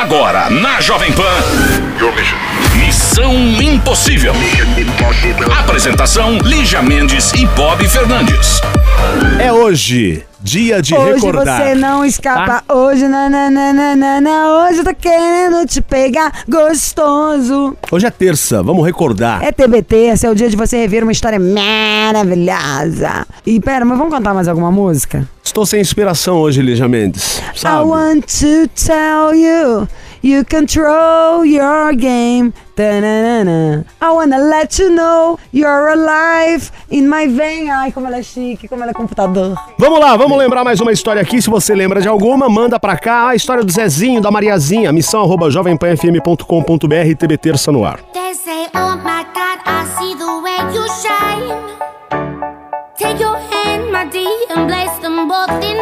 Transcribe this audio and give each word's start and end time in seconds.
Agora, 0.00 0.48
na 0.48 0.80
Jovem 0.80 1.10
Pan. 1.10 1.24
Missão 2.76 3.34
Impossível. 3.60 4.32
Apresentação: 5.58 6.38
Lígia 6.38 6.80
Mendes 6.80 7.32
e 7.32 7.44
Bob 7.46 7.84
Fernandes. 7.88 8.60
É 9.40 9.52
hoje, 9.52 10.24
dia 10.40 10.80
de 10.80 10.94
Hoje 10.94 11.14
recordar. 11.26 11.62
você 11.62 11.74
não 11.74 12.04
escapa, 12.04 12.62
hoje 12.72 13.08
nananana, 13.08 14.66
hoje 14.66 14.78
eu 14.78 14.84
tô 14.84 14.94
querendo 14.94 15.66
te 15.66 15.80
pegar 15.80 16.44
gostoso. 16.48 17.76
Hoje 17.90 18.06
é 18.06 18.10
terça, 18.10 18.62
vamos 18.62 18.84
recordar. 18.86 19.42
É 19.42 19.50
TBT, 19.50 19.96
esse 20.12 20.26
é 20.26 20.30
o 20.30 20.34
dia 20.34 20.48
de 20.48 20.56
você 20.56 20.76
rever 20.78 21.02
uma 21.02 21.12
história 21.12 21.38
maravilhosa. 21.40 23.26
E 23.44 23.58
pera, 23.60 23.84
mas 23.84 23.98
vamos 23.98 24.12
cantar 24.12 24.32
mais 24.34 24.46
alguma 24.48 24.70
música? 24.70 25.28
Estou 25.42 25.64
sem 25.66 25.80
inspiração 25.80 26.36
hoje, 26.36 26.62
Lígia 26.62 26.86
Mendes. 26.86 27.38
I 27.54 27.58
Sabe? 27.58 27.88
want 27.88 28.24
to 28.26 28.68
tell 28.74 29.34
you, 29.34 29.88
you 30.22 30.44
control 30.44 31.44
your 31.44 31.92
game. 31.94 32.52
Tananana. 32.76 33.84
I 34.00 34.10
wanna 34.12 34.38
let 34.38 34.78
you 34.78 34.88
know 34.90 35.38
you're 35.52 35.88
alive 35.88 36.70
in 36.90 37.08
my 37.08 37.26
vein. 37.26 37.68
Ai, 37.70 37.90
como 37.90 38.06
ela 38.06 38.18
é 38.18 38.22
chique, 38.22 38.68
como 38.68 38.82
ela 38.82 38.92
é 38.92 38.94
computador. 38.94 39.56
Vamos 39.78 39.98
lá, 39.98 40.16
vamos 40.16 40.38
lembrar 40.38 40.62
mais 40.62 40.80
uma 40.80 40.92
história 40.92 41.20
aqui. 41.20 41.42
Se 41.42 41.50
você 41.50 41.74
lembra 41.74 42.00
de 42.00 42.08
alguma, 42.08 42.48
manda 42.48 42.78
pra 42.78 42.96
cá 42.96 43.28
a 43.28 43.34
história 43.34 43.64
do 43.64 43.72
Zezinho, 43.72 44.20
da 44.20 44.30
Mariazinha. 44.30 44.92
Missão 44.92 45.22
arroba 45.22 45.50
jovempanfm.com.br 45.50 47.14
TB 47.18 47.38
Terça 47.38 47.72
no 47.72 47.84
ar. 47.84 47.98
They 48.12 48.34
say, 48.34 48.66
oh 48.74 48.96
my 48.96 49.24
God, 49.34 49.58
I 49.66 49.84
see 49.98 50.14
the 50.14 50.40
way 50.40 50.58
you 50.72 50.86
shine. 51.02 51.78
Take 52.96 53.20
your 53.20 53.36
hand, 53.36 53.92
my 53.92 54.04
dear, 54.06 54.28
and 54.50 54.68
place 54.68 54.98
them 55.00 55.28
both 55.28 55.62
in 55.62 55.77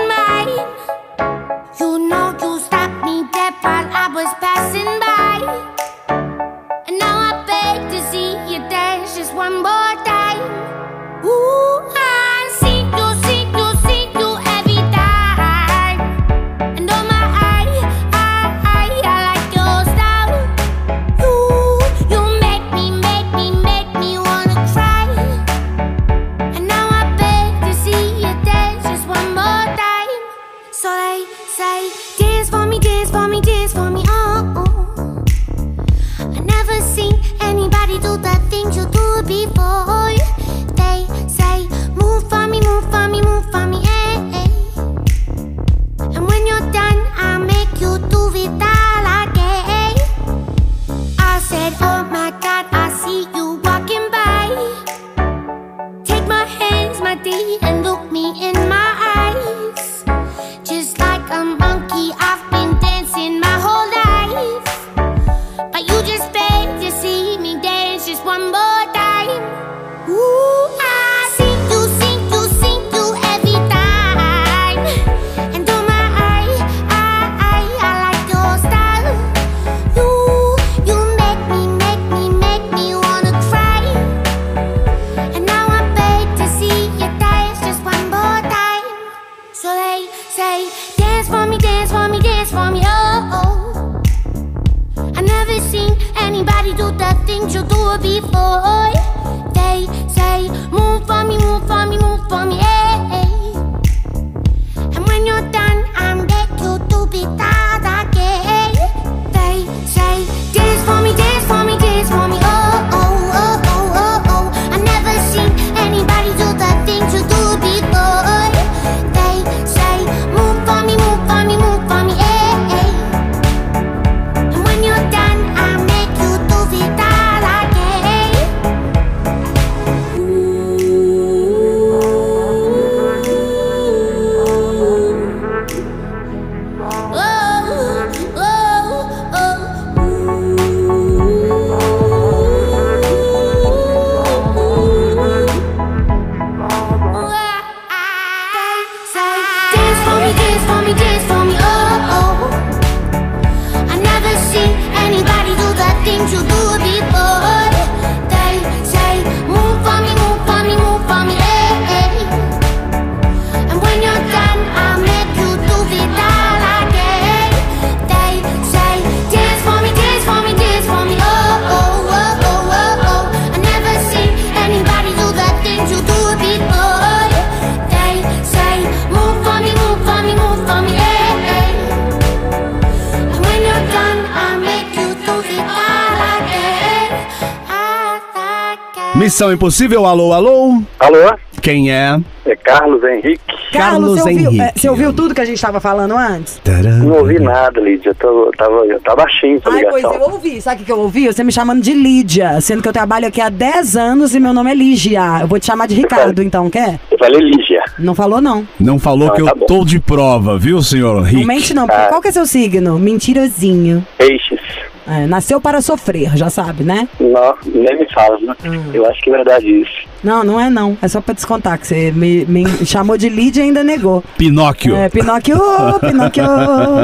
Impossível, 189.61 190.05
alô, 190.05 190.34
alô. 190.34 190.82
Alô? 191.00 191.17
Quem 191.62 191.90
é? 191.90 192.20
É 192.44 192.55
Carlos 192.56 193.02
Henrique. 193.02 193.40
Carlos 193.72 194.11
você 194.20 194.28
ouviu, 194.28 194.50
Henrique. 194.50 194.61
é, 194.61 194.72
você 194.76 194.88
ouviu 194.90 195.12
tudo 195.14 195.34
que 195.34 195.40
a 195.40 195.46
gente 195.46 195.58
tava 195.61 195.81
falando 195.81 196.14
antes? 196.14 196.61
Não 197.02 197.17
ouvi 197.20 197.40
nada, 197.40 197.81
Lídia. 197.81 198.10
Eu 198.10 198.14
tô, 198.16 198.52
tava, 198.56 198.75
eu 198.84 199.00
tava 199.00 199.22
baixinho 199.22 199.56
essa 199.56 199.70
Ai, 199.70 199.82
pois 199.88 200.04
eu 200.04 200.20
ouvi. 200.31 200.60
Sabe 200.60 200.76
o 200.76 200.78
que 200.81 200.84
que 200.84 200.92
eu 200.92 200.98
ouvi? 201.00 201.26
Você 201.26 201.42
me 201.42 201.50
chamando 201.50 201.81
de 201.82 201.94
Lídia, 201.94 202.60
sendo 202.60 202.82
que 202.82 202.88
eu 202.88 202.92
trabalho 202.92 203.26
aqui 203.26 203.40
há 203.40 203.48
10 203.48 203.96
anos 203.96 204.34
e 204.34 204.38
meu 204.40 204.52
nome 204.52 204.70
é 204.70 204.75
Lígia. 204.75 205.22
Eu 205.40 205.48
vou 205.48 205.58
te 205.58 205.64
chamar 205.64 205.88
de 205.88 205.94
Ricardo, 205.94 206.42
então, 206.42 206.69
quer? 206.69 207.00
Eu 207.10 207.16
falei 207.19 207.40
Lígia. 207.40 207.82
Não 207.98 208.14
falou, 208.14 208.42
não. 208.42 208.69
Não 208.78 208.98
falou 208.98 209.28
Ah, 209.28 209.32
que 209.34 209.42
tá 209.42 209.50
eu 209.52 209.56
bom. 209.56 209.66
tô 209.66 209.84
de 209.86 209.98
prova, 209.98 210.58
viu, 210.58 210.82
senhor 210.82 211.14
Não 211.16 211.22
Rick? 211.22 211.46
mente, 211.46 211.72
não. 211.72 211.86
porque 211.86 211.98
Ah. 212.02 212.08
Qual 212.08 212.20
que 212.20 212.28
é 212.28 212.32
seu 212.32 212.44
signo? 212.46 212.98
Mentirosinho. 212.98 214.06
Peixes. 214.19 214.60
É, 215.08 215.26
nasceu 215.26 215.61
para 215.61 215.81
sofrer, 215.81 216.37
já 216.37 216.50
sabe, 216.50 216.82
né? 216.82 217.08
Não, 217.20 217.55
nem 217.64 217.99
me 217.99 218.12
fala, 218.12 218.38
né? 218.41 218.55
Hum. 218.64 218.91
Eu 218.93 219.06
acho 219.08 219.23
que 219.23 219.31
é 219.31 219.32
verdade 219.37 219.67
isso. 219.82 220.06
Não, 220.23 220.43
não 220.43 220.61
é 220.61 220.69
não. 220.69 220.99
É 221.00 221.06
só 221.06 221.20
pra 221.20 221.35
descontar 221.35 221.79
que 221.79 221.87
você 221.87 222.11
me, 222.11 222.44
me 222.47 222.64
chamou 222.85 223.17
de 223.17 223.29
Lídia 223.29 223.61
e 223.61 223.64
ainda 223.64 223.85
negou. 223.85 224.25
Pinóquio. 224.37 224.97
É, 224.97 225.08
Pinóquio, 225.08 225.56
Pinóquio. 226.00 226.44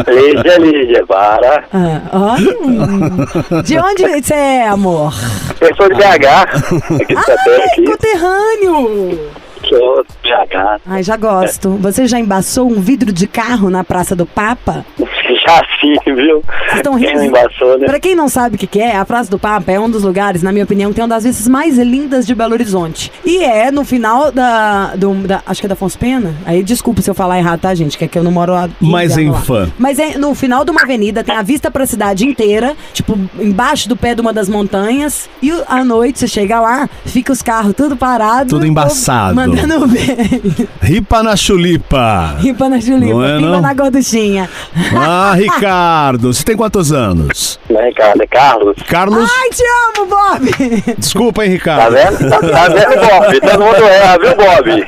Lídia, 0.08 0.58
Lídia, 0.58 1.06
para. 1.06 1.64
Ah, 1.72 2.36
hum. 2.40 3.62
De 3.62 3.78
onde 3.78 4.06
você 4.08 4.34
é, 4.34 4.68
amor? 4.68 5.14
Eu 5.60 5.76
sou 5.76 5.88
de 5.88 5.94
BH, 5.94 6.26
Ai, 6.26 7.62
aqui. 7.66 7.84
conterrâneo. 7.84 9.20
Sou 9.68 10.04
de 10.04 10.28
BH. 10.28 10.80
Ai, 10.86 11.02
já 11.02 11.16
gosto. 11.16 11.70
Você 11.76 12.06
já 12.06 12.18
embaçou 12.18 12.68
um 12.68 12.80
vidro 12.80 13.12
de 13.12 13.28
carro 13.28 13.70
na 13.70 13.84
Praça 13.84 14.16
do 14.16 14.26
Papa? 14.26 14.84
Já 15.46 15.62
sim, 15.80 15.94
viu? 16.14 16.42
Vocês 16.42 16.76
estão 16.76 16.98
Quem 16.98 17.08
rindo? 17.08 17.24
embaçou, 17.24 17.78
né? 17.78 17.86
Pra 17.86 17.98
quem 18.00 18.14
não 18.14 18.28
sabe 18.28 18.56
o 18.56 18.58
que, 18.58 18.66
que 18.66 18.80
é, 18.80 18.96
a 18.96 19.04
Praça 19.04 19.30
do 19.30 19.38
Papa 19.38 19.70
é 19.72 19.78
um 19.80 19.88
dos 19.90 20.02
lugares, 20.02 20.42
na 20.42 20.52
minha 20.52 20.64
opinião, 20.64 20.90
que 20.90 20.96
tem 20.96 21.02
uma 21.02 21.08
das 21.08 21.24
vistas 21.24 21.48
mais 21.48 21.78
lindas 21.78 22.26
de 22.26 22.34
Belo 22.34 22.52
Horizonte. 22.52 23.10
E 23.24 23.42
é 23.42 23.70
no 23.70 23.84
final 23.84 24.30
da. 24.30 24.94
Do, 24.96 25.14
da 25.26 25.42
acho 25.46 25.60
que 25.60 25.66
é 25.66 25.68
da 25.68 25.74
Afonso 25.74 25.98
Pena. 25.98 26.34
Aí 26.44 26.62
desculpa 26.62 27.00
se 27.02 27.10
eu 27.10 27.14
falar 27.14 27.38
errado, 27.38 27.60
tá, 27.60 27.74
gente? 27.74 27.96
Que 27.98 28.04
é 28.04 28.08
que 28.08 28.18
eu 28.18 28.22
não 28.24 28.30
moro 28.30 28.52
lá. 28.52 28.68
Mas 28.80 29.16
em 29.16 29.32
fã. 29.32 29.70
Mas 29.78 29.98
é 29.98 30.16
no 30.18 30.34
final 30.34 30.64
de 30.64 30.70
uma 30.70 30.82
avenida, 30.82 31.24
tem 31.24 31.34
a 31.34 31.42
vista 31.42 31.70
pra 31.70 31.86
cidade 31.86 32.26
inteira, 32.26 32.76
tipo, 32.92 33.18
embaixo 33.38 33.88
do 33.88 33.96
pé 33.96 34.14
de 34.14 34.20
uma 34.20 34.32
das 34.32 34.48
montanhas. 34.48 35.28
E 35.42 35.50
à 35.68 35.84
noite 35.84 36.18
você 36.18 36.28
chega 36.28 36.60
lá, 36.60 36.88
fica 37.04 37.32
os 37.32 37.42
carros 37.42 37.74
tudo 37.74 37.96
parados. 37.96 38.50
Tudo 38.50 38.66
embaçado. 38.66 39.34
Mandando 39.34 39.86
ver. 39.88 40.68
Ripa 40.80 41.22
na 41.22 41.36
chulipa. 41.36 42.36
Ripa 42.38 42.68
na 42.68 42.78
Julipa, 42.80 43.12
Não 43.14 43.24
é, 43.24 43.36
ripa 43.36 43.48
não? 43.50 43.60
na 43.60 43.74
gorduchinha. 43.74 44.48
Ah, 44.96 45.21
Ricardo, 45.34 46.32
você 46.32 46.42
tem 46.44 46.56
quantos 46.56 46.92
anos? 46.92 47.58
Não 47.70 47.80
é 47.80 47.86
Ricardo, 47.88 48.22
é 48.22 48.26
Carlos. 48.26 48.76
Carlos, 48.88 49.30
Ai, 49.40 49.48
te 49.50 49.62
amo, 49.98 50.06
Bob! 50.08 50.94
desculpa, 50.98 51.44
hein, 51.44 51.58
Tá 51.58 51.88
Ricardo. 51.88 51.94
vendo? 51.94 52.30
Tá, 52.30 52.38
tá 52.40 52.68
vendo, 52.68 53.00
Bob? 53.00 53.40
Todo 53.40 53.64
mundo 53.64 53.84
erra, 53.84 54.18
viu, 54.18 54.36
Bob? 54.36 54.84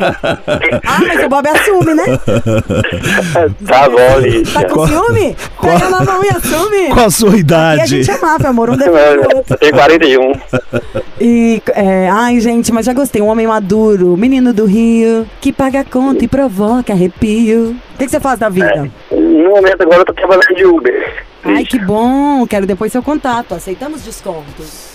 Ah, 0.85 1.01
mas 1.07 1.25
o 1.25 1.29
Bob 1.29 1.49
assume, 1.49 1.95
né? 1.95 2.05
Tá 3.67 3.89
bom, 3.89 4.19
Lígia. 4.21 4.53
Tá 4.63 4.69
com 4.69 4.87
ciúme? 4.87 5.37
Pega 5.61 5.91
na 5.91 6.01
mão 6.05 6.25
e 6.25 6.29
assume. 6.29 6.89
Qual 6.93 7.07
a 7.07 7.11
sua 7.11 7.31
E 7.31 7.35
a 7.35 7.39
idade? 7.39 7.87
gente 7.87 8.11
é 8.11 8.19
máfia, 8.19 8.49
amor, 8.51 8.71
um 8.71 8.77
defende. 8.77 9.27
Eu 9.51 9.57
tenho 9.59 9.73
41. 9.73 10.33
E, 11.21 11.63
é, 11.75 12.09
ai, 12.11 12.41
gente, 12.41 12.73
mas 12.73 12.87
já 12.87 12.93
gostei. 12.93 13.23
Um 13.23 13.29
homem 13.29 13.47
maduro, 13.47 14.17
menino 14.17 14.53
do 14.53 14.65
Rio, 14.67 15.27
que 15.41 15.53
paga 15.53 15.85
conta 15.85 16.25
e 16.25 16.29
provoca 16.29 16.93
arrepio. 16.93 17.77
O 17.95 17.97
que, 17.99 18.05
que 18.07 18.11
você 18.11 18.19
faz 18.21 18.39
da 18.39 18.49
vida? 18.49 18.91
No 19.35 19.51
momento 19.51 19.83
agora 19.83 20.03
eu 20.03 20.05
tô 20.05 20.15
trabalhando 20.15 20.55
de 20.55 20.65
Uber. 20.65 21.25
Ai, 21.43 21.65
que 21.65 21.79
bom. 21.81 22.47
Quero 22.47 22.67
depois 22.67 22.93
seu 22.93 23.03
contato. 23.03 23.53
Aceitamos 23.55 24.05
descontos. 24.05 24.95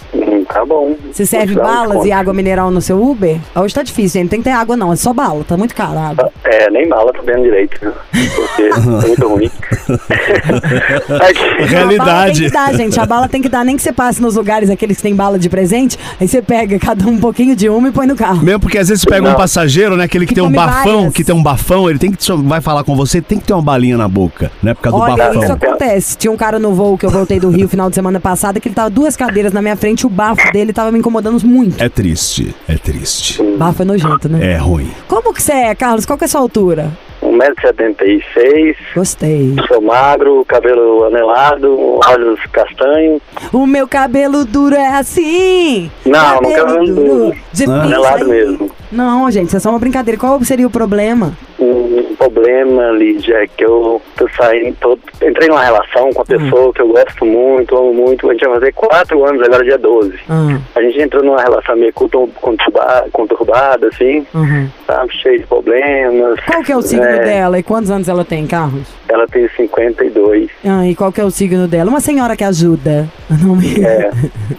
Tá 0.51 0.65
bom. 0.65 0.95
Você 1.11 1.25
serve 1.27 1.53
Vou 1.53 1.63
um 1.63 1.65
balas 1.67 2.05
e 2.05 2.11
água 2.11 2.33
mineral 2.33 2.71
no 2.71 2.81
seu 2.81 3.01
Uber? 3.01 3.37
Hoje 3.55 3.73
tá 3.73 3.83
difícil, 3.83 4.19
gente. 4.19 4.23
Não 4.23 4.29
tem 4.29 4.39
que 4.39 4.45
ter 4.45 4.55
água, 4.55 4.75
não. 4.75 4.91
É 4.91 4.95
só 4.95 5.13
bala. 5.13 5.43
Tá 5.43 5.55
muito 5.55 5.75
caro 5.75 5.97
a 5.97 6.09
água. 6.09 6.31
É, 6.43 6.69
nem 6.71 6.89
bala 6.89 7.13
tô 7.13 7.21
vendo 7.21 7.43
direito, 7.43 7.79
porque 7.79 8.63
é 8.63 8.79
muito 8.81 9.27
ruim. 9.27 9.51
Realidade. 11.67 11.99
A 11.99 11.99
bala 12.09 12.25
tem 12.33 12.43
que 12.45 12.49
dar, 12.51 12.73
gente. 12.73 12.99
A 12.99 13.05
bala 13.05 13.29
tem 13.29 13.41
que 13.41 13.49
dar. 13.49 13.63
Nem 13.63 13.75
que 13.75 13.81
você 13.83 13.91
passe 13.93 14.21
nos 14.21 14.35
lugares 14.35 14.69
aqueles 14.69 14.97
que 14.97 15.03
tem 15.03 15.15
bala 15.15 15.37
de 15.37 15.49
presente. 15.49 15.97
Aí 16.19 16.27
você 16.27 16.41
pega 16.41 16.79
cada 16.79 17.05
um 17.05 17.09
um 17.11 17.19
pouquinho 17.19 17.55
de 17.55 17.69
uma 17.69 17.87
e 17.87 17.91
põe 17.91 18.07
no 18.07 18.15
carro. 18.15 18.43
Mesmo 18.43 18.59
porque 18.59 18.77
às 18.77 18.87
vezes 18.89 19.03
você 19.03 19.09
pega 19.09 19.25
um 19.27 19.31
Não. 19.31 19.35
passageiro, 19.37 19.95
né? 19.95 20.05
Aquele 20.05 20.25
que, 20.25 20.29
Que 20.33 20.41
tem 20.41 20.43
um 20.43 20.51
bafão, 20.51 20.95
várias. 20.97 21.13
que 21.13 21.23
tem 21.23 21.35
um 21.35 21.43
bafão, 21.43 21.89
ele 21.89 21.99
tem 21.99 22.11
que 22.11 22.31
vai 22.43 22.61
falar 22.61 22.83
com 22.83 22.95
você, 22.95 23.21
tem 23.21 23.39
que 23.39 23.45
ter 23.45 23.53
uma 23.53 23.61
balinha 23.61 23.97
na 23.97 24.07
boca, 24.07 24.51
né? 24.63 24.73
Por 24.73 24.81
causa 24.81 24.97
do 24.97 25.03
Olha, 25.03 25.15
bafão. 25.27 25.43
isso 25.43 25.53
acontece. 25.53 26.17
Tinha 26.17 26.31
um 26.31 26.37
cara 26.37 26.57
no 26.59 26.73
voo 26.73 26.97
que 26.97 27.05
eu 27.05 27.09
voltei 27.09 27.39
do 27.39 27.49
Rio 27.49 27.67
final 27.67 27.89
de 27.89 27.95
semana 27.95 28.19
passada 28.19 28.59
que 28.59 28.67
ele 28.67 28.75
tava 28.75 28.89
duas 28.89 29.15
cadeiras 29.15 29.53
na 29.53 29.61
minha 29.61 29.75
frente, 29.75 30.05
o 30.05 30.09
bafo 30.09 30.38
dele 30.51 30.73
tava 30.73 30.91
me 30.91 30.99
incomodando 30.99 31.39
muito. 31.45 31.81
É 31.81 31.89
triste, 31.89 32.53
é 32.67 32.75
triste. 32.75 33.41
Bafo 33.57 33.81
é 33.81 33.85
nojento, 33.85 34.27
né? 34.29 34.53
É 34.53 34.57
ruim. 34.57 34.91
Como 35.07 35.33
que 35.33 35.41
você 35.41 35.51
é, 35.53 35.75
Carlos? 35.75 36.05
Qual 36.05 36.17
que 36.17 36.23
é 36.23 36.27
a 36.27 36.29
sua 36.29 36.41
altura? 36.41 36.91
1,76m, 37.21 38.75
Gostei. 38.95 39.55
sou 39.67 39.81
magro, 39.81 40.43
cabelo 40.45 41.03
anelado, 41.05 41.99
olhos 42.07 42.39
castanhos. 42.51 43.21
O 43.51 43.65
meu 43.65 43.87
cabelo 43.87 44.45
duro 44.45 44.75
é 44.75 44.87
assim. 44.97 45.91
Não, 46.05 46.41
não 46.41 46.51
cabelo 46.53 46.85
duro. 46.95 47.35
De 47.51 47.65
Ah. 47.65 47.83
Anelado 47.83 48.27
mesmo. 48.27 48.71
Não, 48.91 49.29
gente, 49.29 49.47
isso 49.47 49.57
é 49.57 49.59
só 49.59 49.69
uma 49.69 49.79
brincadeira. 49.79 50.19
Qual 50.19 50.43
seria 50.43 50.65
o 50.67 50.69
problema? 50.69 51.33
Um 51.59 52.15
problema, 52.17 52.91
Lídia, 52.91 53.43
é 53.43 53.47
que 53.47 53.63
eu 53.65 54.01
saindo, 54.35 54.75
tô, 54.79 54.97
entrei 55.21 55.47
numa 55.47 55.63
relação 55.63 56.11
com 56.13 56.19
uma 56.19 56.25
pessoa 56.25 56.73
que 56.73 56.81
eu 56.81 56.87
gosto 56.89 57.25
muito, 57.25 57.75
amo 57.77 57.93
muito. 57.93 58.29
A 58.29 58.33
gente 58.33 58.45
vai 58.45 58.59
fazer 58.59 58.73
quatro 58.73 59.25
anos, 59.25 59.41
agora 59.41 59.61
é 59.63 59.65
dia 59.67 59.77
12. 59.77 60.13
Ah, 60.29 60.57
A 60.75 60.81
gente 60.81 60.99
entrou 61.01 61.23
numa 61.23 61.41
relação 61.41 61.75
meio 61.75 61.93
contur- 61.93 62.29
conturba- 62.41 63.05
conturbada, 63.11 63.87
assim, 63.87 64.25
uhum. 64.33 64.67
sabe? 64.87 65.13
Cheio 65.17 65.39
de 65.39 65.47
problemas. 65.47 66.39
Qual 66.45 66.63
que 66.63 66.71
é 66.71 66.77
o 66.77 66.81
signo 66.81 67.05
É, 67.05 67.19
dela 67.23 67.59
e 67.59 67.63
quantos 67.63 67.91
anos 67.91 68.07
ela 68.07 68.23
tem, 68.25 68.45
Carlos? 68.47 68.87
Ela 69.07 69.27
tem 69.27 69.47
52. 69.55 70.49
Ah, 70.65 70.85
e 70.87 70.95
qual 70.95 71.11
que 71.11 71.21
é 71.21 71.25
o 71.25 71.31
signo 71.31 71.67
dela? 71.67 71.89
Uma 71.89 71.99
senhora 72.01 72.35
que 72.35 72.43
ajuda. 72.43 73.07
Não 73.43 73.55
me... 73.55 73.83
É, 73.83 74.09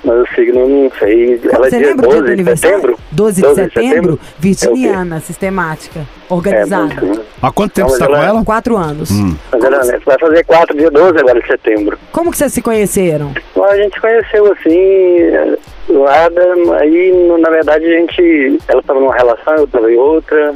mas 0.04 0.20
o 0.22 0.34
signo 0.34 0.68
não 0.68 0.90
sei. 0.98 1.40
Ela 1.52 1.66
é 1.66 1.70
Você 1.70 1.78
dia 1.78 1.86
lembra 1.88 2.08
o 2.08 2.10
dia 2.12 2.20
do 2.22 2.26
12 2.28 2.36
de 2.36 2.56
setembro? 2.58 2.98
12 3.10 3.42
de 3.42 3.54
setembro? 3.54 4.19
Virginiana, 4.38 5.20
sistemática, 5.20 6.00
É, 6.00 6.32
organizada. 6.34 6.94
muito. 7.00 7.20
Há 7.42 7.50
quanto 7.52 7.72
tempo 7.72 7.88
Não, 7.88 7.94
você 7.96 8.04
tá 8.04 8.10
mas 8.10 8.20
com 8.20 8.26
ela-? 8.26 8.44
Quatro 8.44 8.76
anos. 8.76 9.10
Mas 9.10 9.64
ela 9.64 9.84
né, 9.84 9.98
vai 10.04 10.18
fazer 10.18 10.44
4 10.44 10.76
dia 10.76 10.90
12 10.90 11.18
agora 11.18 11.40
de 11.40 11.46
setembro. 11.46 11.98
Como 12.12 12.30
que 12.30 12.36
vocês 12.38 12.52
se 12.52 12.60
conheceram? 12.62 13.32
Então, 13.50 13.64
a 13.64 13.76
gente 13.76 14.00
conheceu 14.00 14.52
assim, 14.52 15.30
nada, 15.88 16.42
aí 16.80 17.12
no- 17.12 17.38
na 17.38 17.50
verdade 17.50 17.84
a 17.84 17.98
gente, 17.98 18.58
ela 18.68 18.80
estava 18.80 19.00
numa 19.00 19.14
relação, 19.14 19.54
eu 19.56 19.64
estava 19.64 19.90
em 19.90 19.96
outra, 19.96 20.54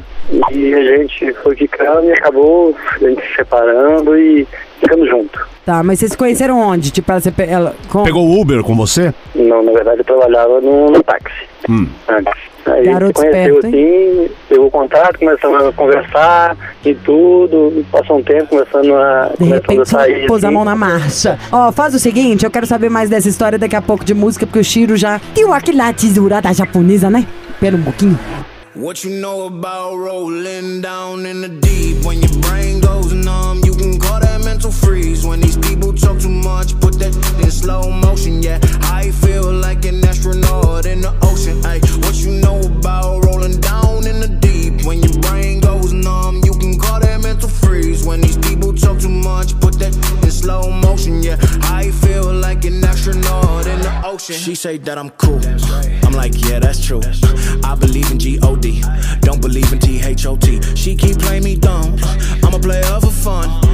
e 0.52 0.75
a 0.75 0.96
gente 0.96 1.32
foi 1.43 1.56
ficando 1.56 2.06
e 2.06 2.12
acabou 2.12 2.75
a 2.94 2.99
gente 2.99 3.20
se 3.26 3.34
separando 3.37 4.17
e 4.17 4.46
ficando 4.81 5.06
junto. 5.06 5.46
Tá, 5.64 5.82
mas 5.82 5.99
vocês 5.99 6.12
se 6.12 6.19
conheceram 6.19 6.60
onde? 6.60 6.90
Tipo, 6.90 7.10
ela, 7.10 7.20
você, 7.20 7.32
ela 7.49 7.75
com... 7.90 8.02
Pegou 8.05 8.26
o 8.26 8.40
Uber 8.40 8.62
com 8.62 8.76
você? 8.76 9.14
Não, 9.34 9.62
na 9.62 9.72
verdade 9.72 10.00
eu 10.00 10.05
trabalhava 10.05 10.60
no, 10.60 10.90
no 10.90 11.02
táxi 11.02 11.49
Hum. 11.69 11.88
antes. 12.06 12.34
Aí 12.66 12.84
Garoto 12.84 13.20
a 13.20 13.25
conheceu 13.25 13.58
esperto, 13.58 13.66
assim, 13.66 14.31
pegou 14.49 14.70
contato, 14.70 15.19
começamos 15.19 15.62
a 15.66 15.72
conversar 15.72 16.56
e 16.84 16.94
tudo, 16.94 17.84
passou 17.93 18.19
um 18.19 18.22
tempo 18.22 18.46
começando 18.49 18.94
a, 18.94 19.31
De 19.32 19.37
começando 19.37 19.52
a 19.52 19.55
repente, 19.75 19.88
sair. 19.88 20.26
pôs 20.26 20.44
a 20.44 20.49
assim. 20.49 20.55
mão 20.55 20.64
na 20.64 20.75
marcha. 20.75 21.38
Ó, 21.52 21.70
faz 21.72 21.94
o 21.94 21.99
seguinte, 21.99 22.44
eu 22.44 22.50
quero 22.50 22.66
saber 22.66 22.88
mais 22.88 23.11
dessa 23.11 23.28
história 23.28 23.58
daqui 23.58 23.76
a 23.76 23.82
pouco 23.82 24.05
de 24.05 24.14
música, 24.14 24.46
porque 24.46 24.58
o 24.61 24.64
Shiro 24.64 24.96
já 24.96 25.20
deu 25.34 25.52
aquela 25.52 25.93
tesourada 25.93 26.52
japonesa, 26.52 27.11
né? 27.11 27.26
Pera 27.61 27.76
um 27.76 27.82
pouquinho. 27.82 28.19
What 28.76 29.06
you 29.06 29.20
know 29.20 29.46
about 29.46 29.96
rolling 29.96 30.81
down 30.81 31.25
in 31.26 31.43
the 31.43 31.49
deep? 31.49 32.05
When 32.05 32.19
your 32.20 32.34
brain 32.40 32.81
goes 32.81 33.12
numb, 33.12 33.60
you 33.64 33.72
can 33.76 33.99
call 34.00 34.19
that 34.20 34.33
mental 34.55 34.71
freeze. 34.71 35.27
When 35.27 35.41
these 35.41 35.56
people 35.56 35.93
talk 35.93 36.21
too 36.21 36.29
much, 36.29 36.79
put 36.79 36.95
that 37.01 37.12
in 37.43 37.51
slow 37.51 37.91
motion. 37.91 38.41
Yeah, 38.41 38.61
I 38.83 39.11
feel 39.11 39.53
like 39.53 39.85
an 39.85 40.05
astronaut 40.05 40.87
in 40.87 41.01
the 41.01 41.12
ocean. 41.23 41.59
Ay, 41.67 41.81
what 42.03 42.15
you 42.15 42.31
know 42.41 42.61
about 42.61 43.25
rolling 43.25 43.59
down 43.61 44.06
in 44.06 44.21
the 44.21 44.29
deep? 44.29 44.87
When 44.87 45.03
your 45.03 45.19
brain 45.23 45.59
goes 45.59 45.93
numb, 45.93 46.41
you 46.45 46.53
can 46.53 46.79
call 46.79 47.01
that 47.01 47.21
mental 47.21 47.49
freeze. 47.49 48.06
When 48.06 48.21
these 48.21 48.39
people 48.39 48.73
talk 48.73 49.01
too 49.01 49.09
much, 49.09 49.59
put 49.59 49.75
that 49.81 49.93
in 50.23 50.31
slow 50.31 50.71
motion. 50.71 51.21
Yeah, 51.21 51.37
I 51.81 51.91
feel 51.91 52.32
like 52.32 52.65
an 52.65 52.84
astronaut 52.84 53.67
in 53.67 53.81
the 53.81 54.03
ocean. 54.05 54.37
She 54.37 54.55
say 54.55 54.79
that 54.79 54.96
I'm 54.96 55.11
cool. 55.23 55.41
I'm 56.06 56.13
like, 56.13 56.34
yeah, 56.49 56.61
that's 56.61 56.84
true. 56.87 57.03
I 57.65 57.75
believe 57.75 58.08
in 58.13 58.20
G-O-D. 58.20 58.84
Don't 59.20 59.43
believe 59.43 59.73
in 59.73 59.81
T-H-O-T. 59.81 60.77
She 60.77 60.94
keep 60.94 61.19
playing 61.19 61.43
me 61.43 61.56
dumb. 61.56 61.96
I'm 62.44 62.55
a 62.55 62.61
player 62.61 63.01
for 63.01 63.11
fun. 63.11 63.73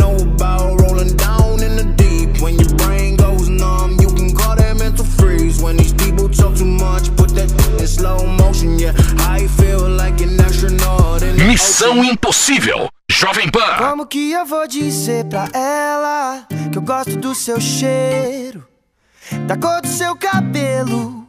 know 0.00 0.16
about 0.16 0.80
rolling 0.80 1.14
down 1.16 1.62
in 1.62 1.76
the 1.76 1.86
deep. 1.96 2.40
When 2.42 2.58
your 2.58 2.72
brain 2.76 3.16
goes 3.16 3.48
numb, 3.48 3.96
you 4.00 4.08
can 4.08 4.34
call 4.34 4.56
that 4.56 4.76
mental 4.78 5.04
freeze. 5.04 5.60
When 5.62 5.76
these 5.76 5.92
people 5.92 6.28
talk 6.28 6.56
too 6.56 6.64
much, 6.64 7.14
put 7.16 7.30
that 7.34 7.50
in 7.80 7.86
slow 7.86 8.26
motion. 8.26 8.78
Yeah, 8.78 8.94
I 9.36 9.46
feel 9.58 9.88
like 9.88 10.20
an 10.22 10.40
astronaut. 10.40 11.22
Missão 11.46 12.04
Impossível, 12.04 12.88
Jovem 13.10 13.50
Pan. 13.50 13.76
Como 13.78 14.06
que 14.06 14.32
eu 14.32 14.46
vou 14.46 14.66
dizer 14.66 15.24
pra 15.26 15.48
ela 15.52 16.46
que 16.72 16.78
eu 16.78 16.82
gosto 16.82 17.16
do 17.16 17.34
seu 17.34 17.60
cheiro, 17.60 18.66
da 19.46 19.56
cor 19.56 19.80
do 19.82 19.88
seu 19.88 20.16
cabelo? 20.16 21.26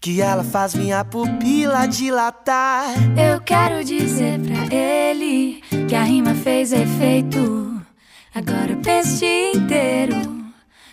Que 0.00 0.20
ela 0.20 0.44
faz 0.44 0.74
minha 0.74 1.04
pupila 1.04 1.86
dilatar. 1.86 2.86
Eu 3.18 3.40
quero 3.40 3.82
dizer 3.82 4.38
pra 4.40 4.74
ele 4.74 5.62
que 5.88 5.94
a 5.94 6.02
rima 6.02 6.34
fez 6.34 6.72
efeito. 6.72 7.75
Agora 8.36 8.72
eu 8.72 8.76
penso 8.82 9.16
o 9.16 9.18
dia 9.18 9.52
inteiro. 9.56 10.14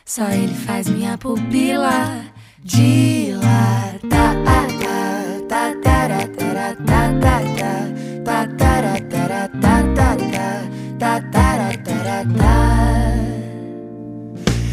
Só 0.06 0.30
ele 0.30 0.54
faz 0.54 0.88
minha 0.88 1.18
pupila 1.18 2.24
dilatar. 2.64 3.84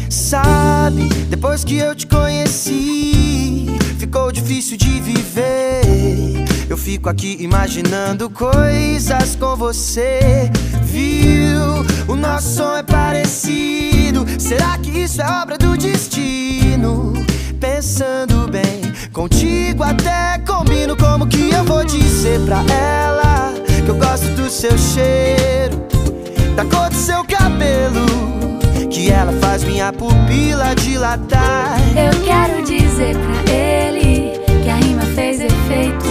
Sabe, 0.09 1.09
depois 1.29 1.65
que 1.65 1.77
eu 1.77 1.93
te 1.93 2.07
conheci, 2.07 3.67
ficou 3.99 4.31
difícil 4.31 4.77
de 4.77 5.01
viver. 5.01 5.81
Eu 6.69 6.77
fico 6.77 7.09
aqui 7.09 7.35
imaginando 7.41 8.29
coisas 8.29 9.35
com 9.35 9.57
você. 9.57 10.49
Viu? 10.91 11.85
O 12.07 12.15
nosso 12.17 12.57
som 12.57 12.75
é 12.75 12.83
parecido. 12.83 14.25
Será 14.37 14.77
que 14.77 14.89
isso 14.89 15.21
é 15.21 15.41
obra 15.41 15.57
do 15.57 15.77
destino? 15.77 17.13
Pensando 17.61 18.49
bem, 18.51 18.81
contigo 19.13 19.83
até 19.83 20.37
combino. 20.45 20.97
Como 20.97 21.25
que 21.27 21.49
eu 21.51 21.63
vou 21.63 21.85
dizer 21.85 22.41
pra 22.41 22.61
ela 22.73 23.53
que 23.85 23.89
eu 23.89 23.95
gosto 23.95 24.27
do 24.35 24.49
seu 24.49 24.77
cheiro, 24.77 25.81
da 26.57 26.65
cor 26.65 26.89
do 26.89 26.95
seu 26.95 27.23
cabelo? 27.23 28.05
Que 28.89 29.09
ela 29.09 29.31
faz 29.39 29.63
minha 29.63 29.93
pupila 29.93 30.75
dilatar. 30.75 31.79
Eu 31.95 32.21
quero 32.25 32.63
dizer 32.65 33.15
pra 33.15 33.53
ele 33.53 34.33
que 34.61 34.69
a 34.69 34.75
rima 34.75 35.03
fez 35.15 35.39
efeito. 35.39 36.10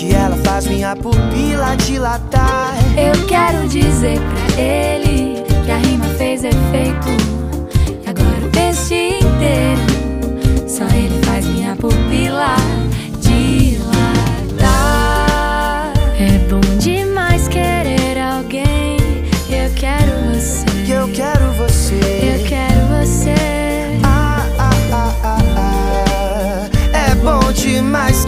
que 0.00 0.14
ela 0.14 0.36
faz 0.38 0.66
minha 0.66 0.96
pupila 0.96 1.76
dilatar? 1.76 2.72
Eu 2.96 3.26
quero 3.26 3.68
dizer 3.68 4.18
pra 4.18 4.62
ele 4.62 5.42
que 5.62 5.70
a 5.70 5.76
rima 5.76 6.06
fez 6.16 6.42
efeito. 6.42 7.10
E 8.02 8.08
agora 8.08 8.46
o 8.46 8.50
dia 8.50 9.18
inteiro. 9.18 9.82
Só 10.66 10.84
ele 10.84 11.20
faz 11.26 11.44
minha 11.44 11.76
pupila 11.76 12.56
dilatar. 13.20 14.72
É 16.18 16.38
bom 16.48 16.78
demais 16.78 17.46
querer 17.48 18.18
alguém. 18.22 18.96
Eu 19.50 19.70
quero 19.76 20.12
você. 20.32 20.64
Eu 20.88 21.08
quero 21.08 21.52
você. 21.58 22.00
Eu 22.22 22.42
quero 22.48 22.86
você. 23.04 23.34
Ah, 24.02 24.46
ah, 24.58 24.70
ah, 24.92 25.14
ah, 25.24 25.38
ah. 25.56 26.70
É 27.10 27.14
bom 27.16 27.52
demais 27.52 28.19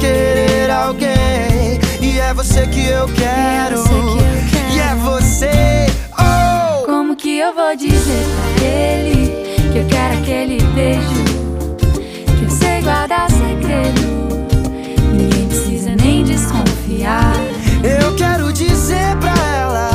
você 2.62 2.66
que 2.66 2.87
eu 2.87 3.09
quero. 3.09 3.76
você 3.76 3.88
que 3.88 3.97
eu 3.97 4.16
quero. 4.50 4.75
E 4.75 4.81
é 4.81 4.95
você. 4.95 5.87
Oh! 6.19 6.87
Como 6.87 7.16
que 7.16 7.38
eu 7.38 7.54
vou 7.54 7.75
dizer 7.76 8.26
pra 8.57 8.64
ele 8.64 9.73
que 9.73 9.78
eu 9.78 9.87
quero 9.87 10.19
aquele 10.19 10.62
beijo? 10.75 11.25
Que 12.38 12.45
eu 12.45 12.50
sei 12.50 12.83
guardar 12.83 13.31
segredo. 13.31 14.47
Ninguém 15.12 15.49
precisa 15.49 15.97
nem 15.97 16.25
desconfiar. 16.25 17.33
Eu 17.83 18.14
quero 18.16 18.52
dizer 18.52 19.16
pra 19.19 19.35
ela 19.57 19.90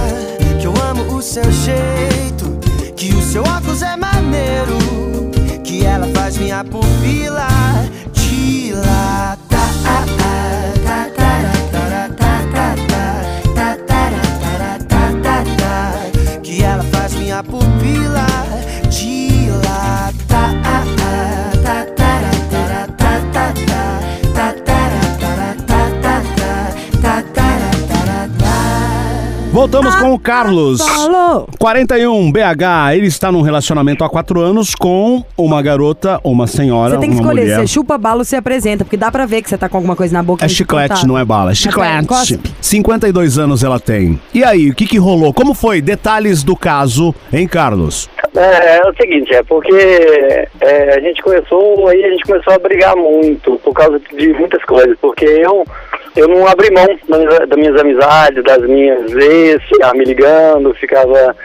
que 0.60 0.68
eu 0.68 0.74
amo 0.90 1.16
o 1.16 1.22
seu 1.22 1.50
jeito, 1.52 2.60
que 2.96 3.14
o 3.14 3.22
seu 3.22 3.44
óculos 3.44 3.82
é 3.82 3.96
maneiro, 3.96 4.78
que 5.64 5.86
ela 5.86 6.08
faz 6.14 6.38
minha 6.38 6.64
pupila 6.64 7.48
Voltamos 29.70 29.96
com 29.96 30.14
o 30.14 30.18
Carlos. 30.20 30.80
Falou! 30.82 31.46
41, 31.60 32.32
BH. 32.32 32.94
Ele 32.96 33.08
está 33.08 33.30
num 33.34 33.42
relacionamento 33.42 34.02
há 34.02 34.10
quatro 34.10 34.40
anos 34.40 34.74
com 34.74 35.26
uma 35.38 35.62
garota, 35.62 36.22
uma 36.24 36.48
senhora, 36.48 36.92
Você 36.96 37.02
tem 37.02 37.10
que 37.10 37.16
uma 37.18 37.22
escolher, 37.22 37.42
mulher. 37.42 37.60
você 37.60 37.68
chupa 37.68 37.98
bala 37.98 38.20
ou 38.20 38.24
se 38.26 38.38
apresenta, 38.38 38.86
porque 38.86 38.96
dá 38.96 39.12
pra 39.12 39.26
ver 39.26 39.42
que 39.42 39.50
você 39.50 39.58
tá 39.58 39.68
com 39.68 39.76
alguma 39.76 39.94
coisa 39.94 40.14
na 40.14 40.24
boca. 40.24 40.46
É 40.46 40.48
chiclete, 40.48 41.06
não 41.06 41.18
é 41.18 41.26
bala. 41.26 41.52
É 41.52 41.54
chiclete. 41.54 42.08
cospe. 42.08 42.40
52 42.62 43.38
anos 43.38 43.62
ela 43.62 43.78
tem. 43.78 44.18
E 44.34 44.42
aí, 44.42 44.70
o 44.70 44.74
que 44.74 44.86
que 44.88 44.98
rolou? 44.98 45.34
Como 45.34 45.54
foi? 45.54 45.82
Detalhes 45.82 46.44
do 46.44 46.56
caso, 46.56 47.14
hein, 47.34 47.46
Carlos? 47.46 48.10
É, 48.38 48.78
é 48.78 48.88
o 48.88 48.94
seguinte, 48.96 49.34
é 49.34 49.42
porque 49.42 49.74
é, 50.62 50.96
a 50.96 51.00
gente 51.00 51.24
começou, 51.24 51.88
aí 51.88 52.06
a 52.06 52.12
gente 52.12 52.24
começou 52.24 52.54
a 52.54 52.60
brigar 52.60 52.96
muito 52.96 53.58
por 53.64 53.74
causa 53.74 54.00
de 54.14 54.32
muitas 54.34 54.64
coisas, 54.66 54.96
porque 55.02 55.26
eu, 55.26 55.66
eu 56.16 56.28
não 56.28 56.46
abri 56.46 56.72
mão 56.72 56.86
das, 57.10 57.50
das 57.50 57.58
minhas 57.58 57.82
amizades, 57.82 58.44
das 58.44 58.62
minhas 58.62 59.12
ex, 59.12 59.64
ficava 59.64 59.96
me 59.96 60.06
ligando, 60.06 60.72
ficava 60.76 61.36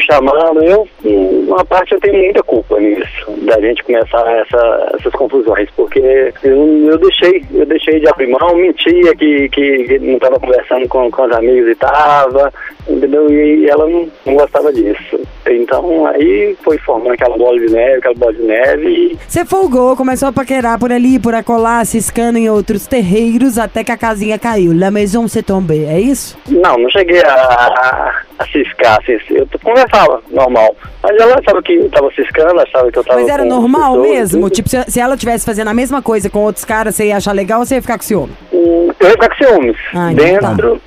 chamando, 0.00 0.62
eu, 0.62 0.88
uma 1.04 1.64
parte 1.64 1.92
eu 1.92 2.00
tenho 2.00 2.22
muita 2.22 2.42
culpa 2.42 2.78
nisso, 2.78 3.30
da 3.42 3.60
gente 3.60 3.82
começar 3.82 4.26
essa, 4.38 4.90
essas 4.98 5.12
confusões, 5.12 5.68
porque 5.76 6.32
eu, 6.42 6.88
eu 6.88 6.98
deixei, 6.98 7.44
eu 7.52 7.66
deixei 7.66 8.00
de 8.00 8.08
abrir 8.08 8.28
mão, 8.28 8.56
mentia 8.56 9.14
que, 9.16 9.48
que 9.48 9.98
não 10.00 10.14
estava 10.14 10.38
conversando 10.38 10.88
com, 10.88 11.10
com 11.10 11.22
os 11.22 11.32
amigos 11.32 11.70
e 11.70 11.74
tava, 11.74 12.52
entendeu? 12.88 13.30
E 13.30 13.68
ela 13.68 13.86
não, 13.86 14.08
não 14.26 14.34
gostava 14.34 14.72
disso. 14.72 15.20
Então 15.46 16.06
aí 16.06 16.56
foi 16.62 16.78
formando 16.78 17.12
aquela 17.12 17.36
bola 17.36 17.58
de 17.58 17.72
neve, 17.72 17.98
aquela 17.98 18.14
bola 18.14 18.32
de 18.34 18.42
neve 18.42 19.18
Você 19.26 19.44
folgou, 19.44 19.96
começou 19.96 20.28
a 20.28 20.32
paquerar 20.32 20.78
por 20.78 20.92
ali, 20.92 21.18
por 21.18 21.34
acolá, 21.34 21.84
ciscando 21.84 22.36
em 22.36 22.50
outros 22.50 22.86
terreiros, 22.86 23.58
até 23.58 23.82
que 23.82 23.92
a 23.92 23.96
casinha 23.96 24.38
caiu. 24.38 24.72
La 24.78 24.90
maison 24.90 25.26
se 25.26 25.42
tombe, 25.42 25.84
é 25.84 26.00
isso? 26.00 26.36
Não, 26.48 26.76
não 26.76 26.90
cheguei 26.90 27.20
a, 27.22 28.22
a, 28.38 28.44
ciscar, 28.46 28.98
assim, 29.00 29.18
eu 29.30 29.46
t- 29.46 29.58
conversava 29.58 30.20
normal. 30.30 30.74
Mas 31.02 31.16
ela 31.20 31.34
achava 31.38 31.62
que 31.62 31.72
eu 31.74 31.90
tava 31.90 32.10
ciscando, 32.12 32.60
achava 32.60 32.90
que 32.90 32.98
eu 32.98 33.04
tava 33.04 33.20
Mas 33.20 33.28
era 33.28 33.44
normal 33.44 33.98
mesmo? 34.00 34.48
Tipo, 34.50 34.68
se, 34.68 34.82
se 34.88 35.00
ela 35.00 35.16
tivesse 35.16 35.44
fazendo 35.44 35.68
a 35.68 35.74
mesma 35.74 36.00
coisa 36.02 36.28
com 36.30 36.40
outros 36.40 36.64
caras, 36.64 36.94
você 36.94 37.06
ia 37.06 37.16
achar 37.16 37.32
legal 37.32 37.60
ou 37.60 37.66
você 37.66 37.76
ia 37.76 37.82
ficar 37.82 37.96
com 37.98 38.04
ciúme? 38.04 38.32
Eu 38.52 38.94
ia 39.00 39.10
ficar 39.10 39.28
com 39.28 39.36
ciúmes. 39.44 39.76
Ah, 39.94 40.12
então 40.12 40.24
dentro, 40.24 40.74
si- 40.76 40.80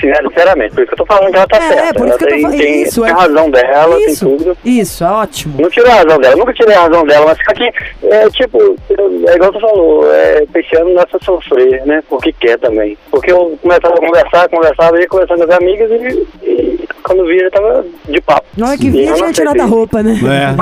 sinceramente, 0.00 0.74
por 0.74 0.82
isso 0.82 0.88
que 0.88 0.94
eu 0.94 0.98
tô 0.98 1.06
falando 1.06 1.30
que 1.30 1.36
ela 1.36 1.46
tá 1.46 1.56
É, 1.56 1.68
certa. 1.68 1.94
por 1.94 2.08
isso 2.08 2.16
ela 2.16 2.18
que 2.18 2.24
eu 2.24 2.28
tô 2.28 2.34
tem, 2.34 2.42
falando. 2.42 2.58
tem, 2.58 2.82
Isso, 2.82 3.00
tem 3.02 3.10
é. 3.10 3.12
a 3.12 3.16
razão 3.16 3.50
dela, 3.50 3.98
isso, 4.00 4.26
tem 4.26 4.36
tudo. 4.38 4.58
isso, 4.64 5.04
é 5.04 5.10
ótimo. 5.10 5.54
Não 5.60 5.70
tirei 5.70 5.90
a 5.90 5.94
razão 5.96 6.18
dela, 6.18 6.36
nunca 6.36 6.52
tirei 6.52 6.74
a 6.74 6.80
razão 6.82 7.04
dela, 7.04 7.26
mas 7.26 7.38
só 7.44 7.54
que, 7.54 7.72
é 8.06 8.30
tipo, 8.30 8.76
é 9.28 9.34
igual 9.34 9.52
você 9.52 9.60
falou, 9.60 10.12
é, 10.12 10.42
é 10.54 11.06
só 11.10 11.18
sofrer, 11.24 11.84
né? 11.86 12.02
Porque 12.08 12.32
quer 12.32 12.58
também. 12.58 12.96
Porque 13.10 13.32
eu 13.32 13.58
começava 13.62 13.94
a 13.94 13.98
conversar, 14.00 14.48
conversava, 14.48 15.00
ia 15.00 15.08
conversando 15.08 15.46
com 15.46 15.52
as 15.52 15.58
amigas 15.58 15.90
e, 15.90 16.26
e 16.42 16.88
quando 17.02 17.26
vi, 17.26 17.38
já 17.40 17.50
tava 17.50 17.84
de 18.08 18.20
papo. 18.20 18.46
Na 18.56 18.68
hora 18.68 18.78
que 18.78 18.90
vi, 18.90 19.06
eu 19.06 19.14
tinha 19.14 19.32
tirado 19.32 19.60
a 19.60 19.64
roupa, 19.64 20.02
né? 20.02 20.14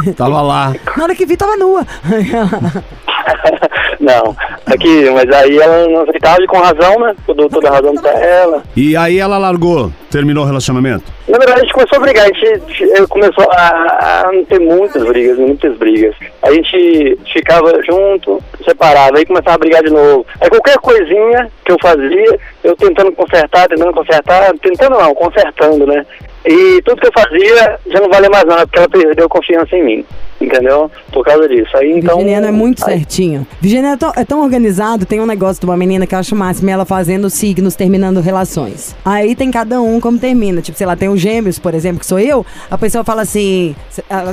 É, 0.09 0.13
tava 0.13 0.41
lá. 0.43 0.75
Na 0.97 1.05
hora 1.05 1.15
que 1.15 1.27
vi, 1.27 1.37
tava 1.37 1.57
nua. 1.57 1.85
não, 4.01 4.37
aqui, 4.67 5.11
mas 5.11 5.31
aí 5.37 5.59
ela 5.59 5.89
não 5.89 6.03
aceitava 6.03 6.43
e 6.43 6.47
com 6.47 6.59
razão, 6.59 6.99
né? 7.01 7.15
Eu 7.27 7.35
dou 7.35 7.49
toda 7.49 7.69
a 7.69 7.73
razão 7.73 7.95
pra 7.95 8.13
ela. 8.13 8.63
E 8.77 8.97
aí 8.97 9.19
ela 9.19 9.39
largou, 9.39 9.91
terminou 10.11 10.45
o 10.45 10.47
relacionamento. 10.47 11.05
Na 11.27 11.39
verdade, 11.39 11.61
a 11.61 11.63
gente 11.65 11.75
começou 11.75 11.99
a 11.99 12.01
brigar, 12.01 12.25
a 12.25 12.29
gente 12.29 12.85
eh, 12.93 13.07
começou 13.09 13.45
a, 13.51 14.21
a 14.21 14.31
ter 14.49 14.61
muitas 14.61 15.05
brigas, 15.05 15.39
muitas 15.39 15.77
brigas. 15.77 16.15
A 16.43 16.53
gente 16.53 17.19
ficava 17.33 17.73
junto, 17.85 18.43
separado, 18.65 19.19
aí 19.19 19.27
começava 19.27 19.57
a 19.57 19.59
brigar 19.59 19.83
de 19.83 19.91
novo. 19.91 20.25
Aí 20.41 20.49
qualquer 20.49 20.79
coisinha 20.79 21.51
que 21.65 21.73
eu 21.73 21.77
fazia, 21.81 22.39
eu 22.63 22.77
tentando 22.77 23.13
consertar, 23.13 23.69
tentando 23.69 23.93
consertar, 23.93 24.53
tentando 24.63 24.99
não, 24.99 25.15
consertando, 25.15 25.87
né? 25.87 26.07
E 26.47 26.81
tudo 26.83 27.01
que 27.01 27.09
eu 27.09 27.13
fazia 27.13 27.79
já 27.87 28.01
não 28.01 28.09
valia 28.09 28.31
mais 28.31 28.45
nada, 28.45 28.67
porque 28.67 28.79
ela 28.79 28.89
perdeu 28.89 29.29
confiança 29.29 29.77
em 29.77 29.85
mim, 29.85 30.07
entendeu? 30.41 30.91
Por 31.13 31.25
causa 31.25 31.49
disso. 31.49 31.77
Aí 31.77 31.93
então. 31.99 32.17
Virginiano 32.17 32.47
é 32.47 32.51
muito 32.51 32.85
aí- 32.87 32.99
certinho. 32.99 33.47
Virginiano 33.61 33.95
é 33.95 33.97
tão, 33.97 34.13
é 34.17 34.25
tão 34.25 34.43
organizado, 34.43 35.05
tem 35.07 35.21
um 35.21 35.27
negócio 35.27 35.61
de 35.61 35.67
uma 35.67 35.77
menina 35.77 36.07
que 36.07 36.15
eu 36.15 36.19
acho 36.19 36.35
máximo, 36.37 36.71
ela 36.71 36.85
fazendo 36.85 37.29
signos, 37.31 37.75
terminando 37.75 38.21
relações. 38.21 38.95
Aí 39.05 39.35
tem 39.35 39.51
cada 39.51 39.81
um 39.81 40.01
como 40.01 40.19
termina. 40.19 40.61
Tipo, 40.61 40.77
sei 40.79 40.87
lá, 40.87 40.95
tem 40.97 41.09
os 41.09 41.21
gêmeos, 41.21 41.59
por 41.59 41.75
exemplo, 41.75 42.01
que 42.01 42.07
sou 42.07 42.19
eu, 42.19 42.45
a 42.71 42.79
pessoa 42.79 43.03
fala 43.05 43.23
assim, 43.23 43.75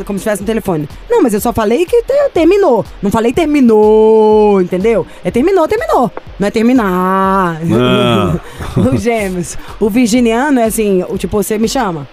como 0.06 0.20
se 0.20 0.24
estivesse 0.24 0.42
no 0.42 0.46
telefone. 0.48 0.88
Não, 1.10 1.22
mas 1.24 1.34
eu 1.34 1.42
só 1.42 1.52
falei 1.54 1.86
que 1.86 2.02
te- 2.04 2.30
terminou. 2.34 2.86
Não 3.02 3.10
falei 3.12 3.34
terminou, 3.34 4.62
entendeu? 4.62 5.06
É 5.24 5.32
terminou, 5.32 5.68
terminou. 5.68 6.12
Não 6.40 6.48
é 6.48 6.52
terminar. 6.52 7.60
Ah. 7.74 8.36
os 8.94 9.02
gêmeos. 9.02 9.58
O 9.80 9.90
virginiano 9.90 10.60
é 10.60 10.64
assim, 10.64 11.04
o 11.10 11.18
tipo, 11.18 11.42
você 11.42 11.58
me 11.58 11.68
chama. 11.68 12.08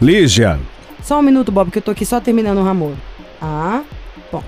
Lígia, 0.00 0.58
Só 1.02 1.18
um 1.18 1.22
minuto, 1.22 1.50
Bob, 1.52 1.70
que 1.70 1.78
eu 1.78 1.82
tô 1.82 1.90
aqui 1.90 2.04
só 2.04 2.20
terminando 2.20 2.58
o 2.58 2.62
ramor. 2.64 2.92
Ah, 3.40 3.82
ponto. 4.30 4.44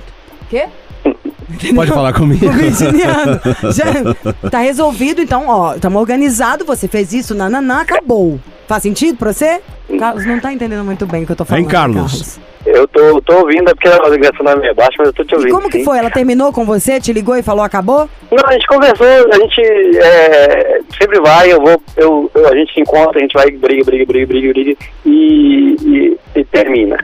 Quê? 0.48 0.66
pode 1.74 1.90
falar 1.90 2.12
comigo? 2.12 2.48
Virginiano. 2.52 3.40
Já 3.72 4.50
tá 4.50 4.58
resolvido, 4.60 5.20
então, 5.20 5.48
ó, 5.48 5.74
estamos 5.74 6.00
organizados, 6.00 6.66
você 6.66 6.88
fez 6.88 7.12
isso, 7.12 7.34
nananã, 7.34 7.80
acabou. 7.80 8.40
Faz 8.68 8.82
sentido 8.82 9.16
pra 9.16 9.32
você? 9.32 9.60
Carlos 9.98 10.26
não 10.26 10.38
tá 10.38 10.52
entendendo 10.52 10.84
muito 10.84 11.06
bem 11.06 11.22
o 11.22 11.26
que 11.26 11.32
eu 11.32 11.36
tô 11.36 11.44
falando. 11.44 11.64
Hein, 11.64 11.68
Carlos? 11.70 12.38
Eu 12.66 12.86
tô, 12.88 13.22
tô 13.22 13.38
ouvindo, 13.38 13.70
é 13.70 13.74
porque 13.74 13.88
a 13.88 14.08
ligação 14.10 14.44
não 14.44 14.52
é 14.52 14.56
meio 14.56 14.74
baixa, 14.74 14.92
mas 14.98 15.06
eu 15.08 15.14
tô 15.14 15.24
te 15.24 15.32
E 15.32 15.36
ouvindo. 15.36 15.54
como 15.54 15.70
que 15.70 15.78
sim. 15.78 15.84
foi? 15.84 15.96
Ela 15.98 16.10
terminou 16.10 16.52
com 16.52 16.66
você, 16.66 17.00
te 17.00 17.10
ligou 17.14 17.34
e 17.34 17.42
falou 17.42 17.64
acabou? 17.64 18.10
Não, 18.30 18.44
a 18.46 18.52
gente 18.52 18.66
conversou, 18.66 19.06
a 19.06 19.36
gente 19.38 19.62
é, 19.96 20.80
sempre 20.98 21.18
vai, 21.20 21.50
eu 21.50 21.60
vou, 21.62 21.82
eu, 21.96 22.30
eu- 22.34 22.46
a 22.48 22.54
gente 22.54 22.74
se 22.74 22.80
encontra, 22.80 23.18
a 23.18 23.22
gente 23.22 23.32
vai, 23.32 23.50
briga, 23.50 23.84
briga, 23.86 24.04
briga, 24.04 24.26
briga, 24.26 24.52
briga, 24.52 24.76
e, 25.06 25.76
e, 25.80 26.18
e 26.40 26.44
termina. 26.44 26.96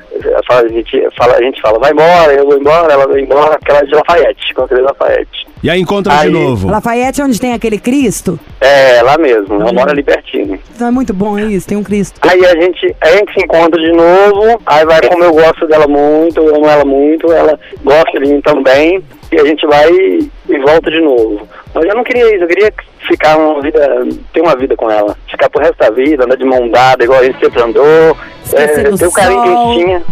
A, 0.50 0.68
gente 0.68 1.09
fala, 1.16 1.35
a 1.37 1.42
gente 1.42 1.61
fala, 1.62 1.78
vai 1.78 1.92
embora, 1.92 2.33
eu 2.35 2.44
vou 2.44 2.59
embora, 2.59 2.92
ela 2.92 3.06
vai 3.06 3.21
embora, 3.21 3.56
porque 3.59 3.71
ela 3.71 3.80
é 3.80 3.85
de 3.87 3.94
Lafayette, 3.94 4.54
contra 4.54 4.83
Lafayette. 4.83 5.44
E 5.64 5.71
aí 5.71 5.80
encontra 5.80 6.12
de 6.12 6.26
Aí- 6.26 6.30
novo. 6.30 6.68
Lafayette, 6.68 7.23
onde 7.23 7.40
tem 7.40 7.54
aquele 7.54 7.78
Cristo? 7.78 8.38
É, 8.61 9.00
lá 9.00 9.16
mesmo, 9.16 9.54
ela 9.54 9.73
mora 9.73 9.92
ali 9.92 10.02
pertinho. 10.02 10.61
Então 10.75 10.88
é 10.88 10.90
muito 10.90 11.14
bom 11.14 11.38
isso, 11.38 11.66
tem 11.66 11.78
um 11.78 11.83
Cristo. 11.83 12.21
Aí 12.21 12.44
a 12.44 12.54
gente, 12.61 12.94
a 13.00 13.09
gente 13.12 13.33
se 13.33 13.42
encontra 13.42 13.80
de 13.80 13.90
novo, 13.90 14.61
aí 14.66 14.85
vai 14.85 15.00
como 15.09 15.25
eu 15.25 15.33
gosto 15.33 15.66
dela 15.66 15.88
muito, 15.88 16.38
eu 16.38 16.56
amo 16.56 16.68
ela 16.68 16.85
muito, 16.85 17.33
ela 17.33 17.59
gosta 17.83 18.21
de 18.21 18.30
mim 18.30 18.42
também, 18.42 19.02
e 19.33 19.40
a 19.40 19.44
gente 19.47 19.66
vai 19.66 19.90
e 19.90 20.59
volta 20.66 20.90
de 20.90 21.00
novo. 21.00 21.49
Mas 21.75 21.85
eu 21.87 21.94
não 21.94 22.04
queria 22.04 22.35
isso, 22.35 22.44
eu 22.44 22.49
queria 22.49 22.71
ficar 23.09 23.38
uma 23.38 23.62
vida, 23.62 24.06
ter 24.35 24.42
uma 24.42 24.54
vida 24.54 24.76
com 24.76 24.90
ela, 24.90 25.16
ficar 25.30 25.49
pro 25.49 25.62
resto 25.62 25.78
da 25.78 25.88
vida, 25.88 26.25
andar 26.25 26.37
de 26.37 26.44
mão 26.44 26.68
dada, 26.68 27.04
igual 27.04 27.21
a 27.21 27.25
gente 27.25 27.38
sempre 27.38 27.62
andou, 27.62 28.14
Esquecer 28.44 28.87
é, 28.87 28.97
ter 28.99 29.06
o 29.06 29.12
carinho 29.12 29.42
que 29.42 29.49
a 29.49 29.56
gente 29.56 29.78
tinha. 29.78 30.02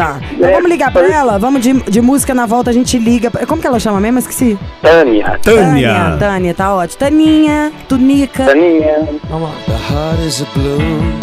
Tá. 0.00 0.18
Então 0.32 0.48
É, 0.48 0.52
vamos 0.54 0.70
ligar 0.70 0.90
pra 0.90 1.06
ela? 1.06 1.38
Vamos 1.38 1.60
de, 1.60 1.74
de 1.74 2.00
música 2.00 2.32
na 2.34 2.46
volta, 2.46 2.70
a 2.70 2.72
gente 2.72 2.98
liga. 2.98 3.30
pra- 3.30 3.44
Como 3.44 3.60
que 3.60 3.66
ela 3.66 3.78
chama 3.78 4.00
mesmo? 4.00 4.18
Esqueci. 4.18 4.58
Tânia, 4.80 5.38
Tânia. 5.42 6.16
Tânia, 6.18 6.54
tá 6.54 6.74
ótimo. 6.74 6.98
Taninha, 6.98 7.70
Tunica. 7.86 8.46
Taninha, 8.46 9.08
Vamos 9.28 9.50
lá. 9.50 9.54
The 9.66 9.72
heart 9.92 10.20
is 10.26 10.40
a 10.40 10.46
balloon, 10.56 11.20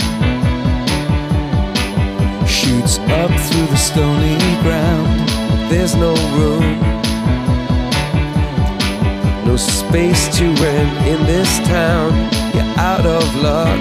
shoots 2.46 3.00
up 3.22 3.32
through 3.50 3.68
the 3.68 3.78
stony 3.78 4.38
ground. 4.62 5.28
There's 5.70 5.96
no 5.96 6.14
room, 6.38 6.78
no 9.46 9.58
space 9.58 10.28
to 10.38 10.46
rent 10.64 11.08
in 11.08 11.26
this 11.26 11.60
town. 11.68 12.14
You're 12.54 12.64
out 12.78 13.06
of 13.06 13.26
luck. 13.42 13.80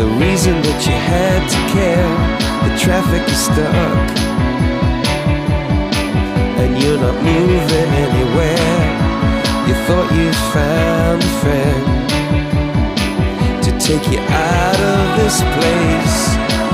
The 0.00 0.08
reason 0.16 0.56
that 0.62 0.80
you 0.88 0.96
had 0.96 1.44
to 1.44 1.60
care, 1.76 2.08
the 2.64 2.72
traffic 2.80 3.20
is 3.28 3.36
stuck. 3.36 4.08
And 6.56 6.72
you're 6.80 6.96
not 6.96 7.20
moving 7.20 7.90
anywhere. 8.08 8.80
You 9.68 9.76
thought 9.84 10.08
you 10.16 10.32
found 10.56 11.20
a 11.20 11.32
friend 11.44 11.84
to 13.60 13.70
take 13.76 14.08
you 14.10 14.20
out 14.24 14.80
of 14.80 15.20
this 15.20 15.44
place. 15.52 16.18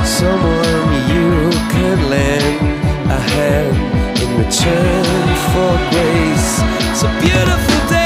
Someone 0.06 0.86
you 1.10 1.50
could 1.74 1.98
lend 2.06 2.62
a 3.10 3.18
hand 3.34 3.74
in 4.22 4.30
return 4.38 5.26
for 5.50 5.74
grace. 5.90 6.62
It's 6.94 7.02
a 7.02 7.10
beautiful 7.18 7.90
day. 7.90 8.05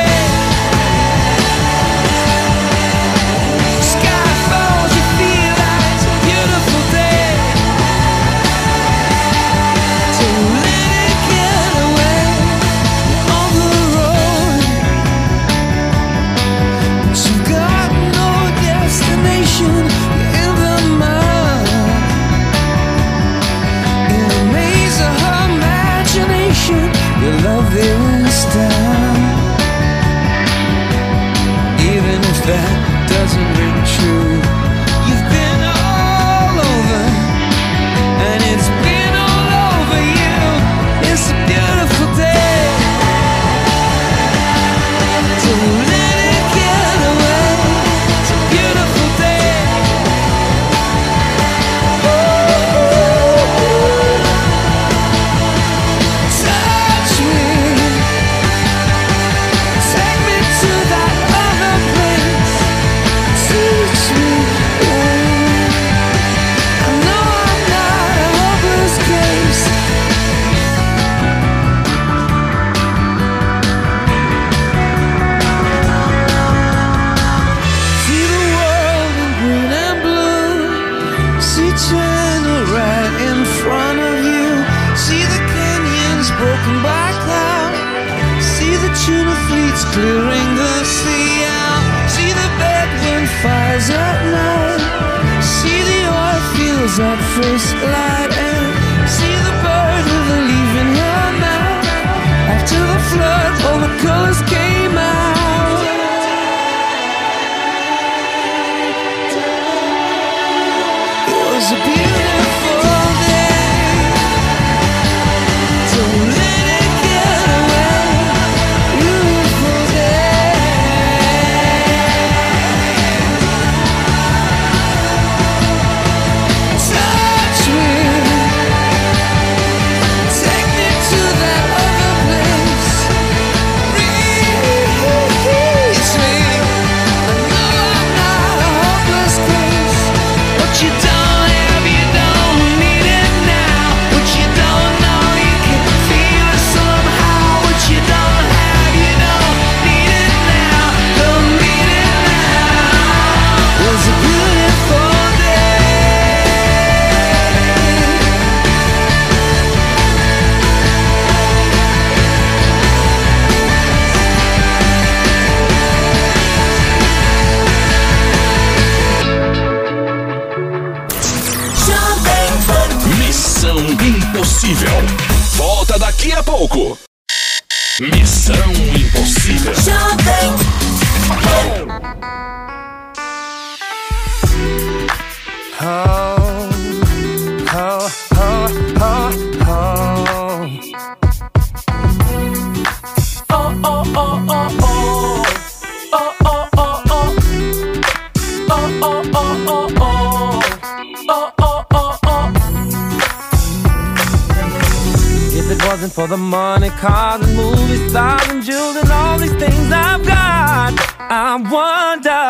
Wasn't 205.91 206.13
for 206.13 206.29
the 206.29 206.37
money, 206.37 206.89
cars 206.91 207.43
and 207.43 207.57
movie 207.57 208.09
stars 208.09 208.47
and 208.51 208.63
jewels 208.63 208.95
and 208.95 209.11
all 209.11 209.37
these 209.37 209.53
things 209.55 209.91
I've 209.91 210.25
got, 210.25 210.95
I 211.19 211.59
wonder, 211.67 212.47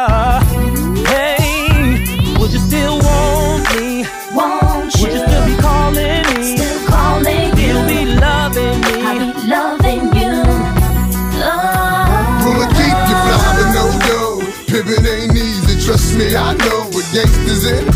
hey, 1.09 2.37
would 2.39 2.53
you 2.53 2.59
still 2.59 2.99
want 2.99 3.65
me? 3.73 4.05
Won't 4.37 4.93
Would 5.01 5.13
you 5.17 5.25
still 5.25 5.47
be 5.49 5.57
calling 5.57 6.21
me? 6.37 6.55
Still 6.55 6.81
calling 6.87 7.49
me? 7.57 7.65
Still 7.65 7.83
be 7.89 8.01
loving 8.21 8.79
me? 8.85 8.95
I 9.09 9.13
be 9.17 9.29
loving 9.49 10.05
you. 10.21 10.37
Oh. 11.41 12.45
Gonna 12.45 12.69
keep 12.77 12.99
you 13.09 13.17
fly, 13.25 13.41
but 13.57 13.69
no 13.73 13.85
dough. 14.05 14.41
Pimpin' 14.69 15.09
ain't 15.09 15.33
easy, 15.33 15.81
trust 15.87 16.13
me, 16.19 16.37
I 16.37 16.53
know 16.61 16.93
what 16.93 17.09
gangsters 17.15 17.65
in. 17.65 17.87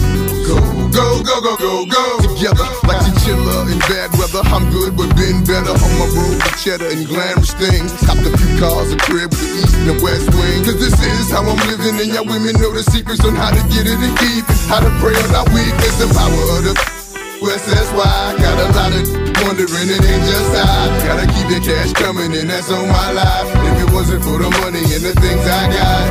Go, 0.48 0.56
go, 0.88 1.22
go, 1.22 1.36
go, 1.42 1.56
go, 1.58 1.84
go. 1.84 2.34
Together, 2.34 2.64
like 2.88 3.13
chinchilla 3.24 3.72
in 3.72 3.78
bad 3.88 4.12
weather. 4.18 4.44
I'm 4.52 4.70
good, 4.70 4.96
but 4.96 5.08
been 5.16 5.44
better 5.44 5.72
on 5.72 5.92
my 5.98 6.08
road 6.12 6.36
with 6.36 6.56
cheddar 6.60 6.88
and 6.88 7.06
glamorous 7.06 7.54
things. 7.54 7.90
Copped 8.04 8.20
a 8.20 8.32
few 8.36 8.52
cars, 8.60 8.92
a 8.92 8.98
crib 8.98 9.30
with 9.32 9.40
the 9.40 9.50
east 9.64 9.74
and 9.76 9.88
the 9.88 9.96
west 10.04 10.28
wing. 10.36 10.64
Cause 10.64 10.78
this 10.78 10.94
is 11.00 11.30
how 11.30 11.42
I'm 11.42 11.60
living, 11.68 11.96
and 12.00 12.08
y'all 12.12 12.28
women 12.28 12.54
know 12.60 12.72
the 12.72 12.84
secrets 12.84 13.24
on 13.24 13.34
how 13.34 13.50
to 13.50 13.62
get 13.72 13.86
it 13.88 13.98
and 13.98 14.14
keep 14.18 14.44
it. 14.44 14.58
How 14.68 14.80
to 14.80 14.90
pray 15.00 15.16
on 15.16 15.34
our 15.34 15.48
weakness, 15.56 15.96
the 15.98 16.08
power 16.12 16.58
of 16.58 16.64
the 16.64 17.03
West, 17.44 17.66
that's 17.66 17.92
why 17.92 18.08
I 18.08 18.38
got 18.40 18.56
a 18.58 18.68
lot 18.72 18.92
of 18.96 19.24
wondering, 19.44 19.88
it 19.92 20.00
ain't 20.00 20.24
just 20.24 20.50
I. 20.56 20.88
Gotta 21.04 21.26
keep 21.28 21.46
the 21.52 21.60
cash 21.60 21.92
coming, 21.92 22.32
and 22.34 22.48
that's 22.48 22.70
on 22.72 22.88
my 22.88 23.12
life. 23.12 23.48
If 23.68 23.88
it 23.88 23.90
wasn't 23.92 24.24
for 24.24 24.38
the 24.40 24.50
money 24.64 24.80
and 24.80 25.02
the 25.04 25.12
things 25.20 25.44
I 25.44 25.68
got, 25.68 26.04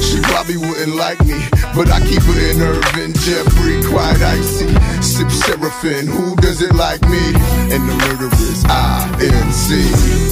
she 0.00 0.16
probably 0.24 0.56
wouldn't 0.56 0.96
like 0.96 1.20
me. 1.28 1.36
But 1.76 1.92
I 1.92 2.00
keep 2.08 2.22
her 2.22 2.38
in 2.40 2.56
Irvin, 2.60 3.12
Jeffrey, 3.24 3.84
quite 3.84 4.20
icy. 4.22 4.72
Sip 5.02 5.30
Seraphim, 5.30 6.06
who 6.06 6.34
does 6.36 6.62
it 6.62 6.74
like 6.74 7.02
me? 7.02 7.24
And 7.72 7.82
the 7.88 7.94
murderers, 8.08 8.64
INC. 8.64 9.68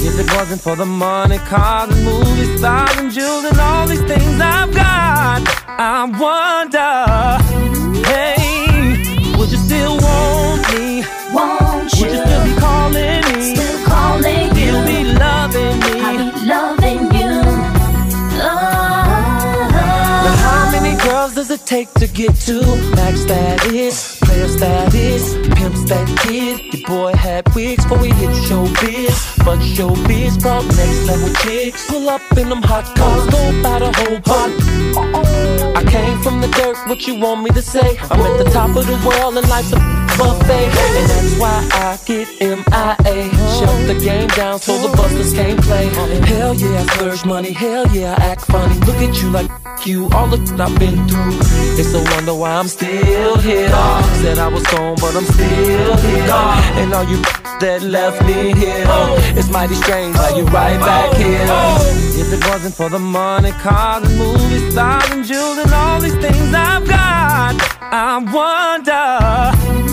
If 0.09 0.19
it 0.19 0.29
wasn't 0.33 0.61
for 0.61 0.75
the 0.75 0.85
money, 0.85 1.37
cars 1.37 1.89
and 1.93 2.03
movie 2.03 2.57
stars 2.57 2.97
and 2.97 3.11
jewels 3.11 3.45
and 3.45 3.59
all 3.59 3.85
these 3.87 4.03
things 4.03 4.41
I've 4.41 4.73
got, 4.73 5.45
I 5.77 6.05
wonder, 6.25 6.93
hey, 8.09 8.34
would 9.45 9.51
you 9.51 9.59
still 9.59 9.97
want 9.97 10.61
me? 10.73 11.03
Won't 11.31 11.83
Would 11.83 12.11
you 12.11 12.17
still 12.25 12.43
be 12.45 12.53
calling 12.59 13.21
me? 13.29 13.55
Still 13.55 13.85
calling 13.85 14.49
Still 14.49 14.79
you. 14.81 14.87
be 14.87 15.13
loving 15.13 15.79
me? 15.85 16.01
I 16.01 16.17
be 16.17 16.45
loving 16.47 17.01
you. 17.19 17.31
Now 18.39 19.05
Oh. 20.25 20.37
how 20.47 20.71
many 20.71 20.97
girls 21.03 21.35
does 21.35 21.51
it 21.51 21.63
take 21.65 21.93
to 21.93 22.07
get 22.07 22.33
to 22.47 22.59
max 22.95 23.19
status, 23.21 24.17
player 24.19 24.47
status, 24.47 25.33
pimp 25.55 25.75
that 25.89 26.07
kid? 26.23 26.74
Boy 26.87 27.13
had 27.13 27.53
wigs 27.55 27.83
before 27.83 27.97
we 27.97 28.09
hit 28.09 28.29
showbiz, 28.29 29.43
but 29.43 29.57
showbiz 29.59 30.39
brought 30.39 30.65
next 30.65 31.07
level 31.07 31.33
chicks. 31.41 31.89
Pull 31.89 32.09
up 32.09 32.21
in 32.37 32.49
them 32.49 32.61
hot 32.61 32.85
cars, 32.95 33.25
go 33.31 33.63
by 33.63 33.79
the 33.79 33.91
whole 33.97 34.21
pot. 34.21 34.51
I 35.75 35.83
came 35.89 36.21
from 36.21 36.41
the 36.41 36.47
dirt, 36.49 36.77
what 36.87 37.07
you 37.07 37.15
want 37.15 37.41
me 37.43 37.49
to 37.51 37.61
say? 37.61 37.97
I'm 38.11 38.21
at 38.21 38.37
the 38.43 38.49
top 38.51 38.75
of 38.75 38.85
the 38.85 38.97
world 39.07 39.35
and 39.35 39.49
life's 39.49 39.71
a 39.73 39.77
buffet, 40.17 40.69
and 40.97 41.09
that's 41.09 41.39
why 41.39 41.67
I 41.73 41.97
get 42.05 42.27
MIA. 42.39 43.31
Shut 43.57 43.87
the 43.87 43.99
game 43.99 44.27
down 44.29 44.59
so 44.59 44.77
the 44.77 44.95
busters 44.95 45.33
can't 45.33 45.59
play. 45.61 45.87
Hell 45.87 46.53
yeah, 46.53 46.81
I 46.81 46.85
splurge 46.85 47.25
money. 47.25 47.51
Hell 47.51 47.87
yeah, 47.87 48.15
I 48.17 48.25
act 48.31 48.45
funny. 48.45 48.75
Look 48.81 48.97
at 48.97 49.21
you 49.21 49.31
like 49.31 49.49
you, 49.85 50.09
all 50.11 50.27
the 50.27 50.37
shit 50.37 50.59
I've 50.59 50.77
been 50.79 51.07
through. 51.07 51.37
It's 51.79 51.93
a 51.93 52.01
wonder 52.13 52.35
why 52.35 52.53
I'm 52.53 52.67
still 52.67 53.37
here. 53.37 53.69
Said 54.21 54.37
I 54.37 54.47
was 54.47 54.63
gone, 54.67 54.95
but 55.01 55.15
I'm 55.15 55.25
still 55.25 55.97
here. 55.97 56.74
And 56.77 56.93
all 56.93 57.03
you 57.03 57.21
that 57.59 57.81
left 57.81 58.21
me 58.25 58.53
here, 58.53 58.83
oh, 58.87 59.15
it's 59.35 59.49
mighty 59.49 59.75
strange 59.75 60.15
how 60.15 60.35
you 60.35 60.43
right 60.45 60.79
back 60.79 61.15
here. 61.15 61.45
Oh. 61.47 62.05
If 62.17 62.33
it 62.33 62.47
wasn't 62.49 62.75
for 62.75 62.89
the 62.89 62.99
money, 62.99 63.51
cars 63.51 64.03
and 64.07 64.17
movie 64.17 64.71
stars 64.71 65.09
and 65.11 65.25
jewels 65.25 65.57
and 65.57 65.71
all 65.73 65.99
these 66.01 66.15
things 66.17 66.53
I've 66.53 66.87
got, 66.87 67.55
I 67.81 68.17
wonder, 68.19 69.84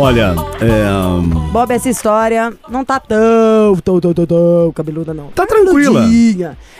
Olha, 0.00 0.34
é. 0.62 1.52
Bob, 1.52 1.70
essa 1.74 1.90
história 1.90 2.54
não 2.70 2.82
tá 2.86 2.98
tão, 2.98 3.76
tão, 3.84 4.00
tão, 4.00 4.14
tão, 4.14 4.26
tão 4.26 4.72
cabeluda, 4.74 5.12
não. 5.12 5.26
Tá 5.26 5.46
tranquila. 5.46 6.08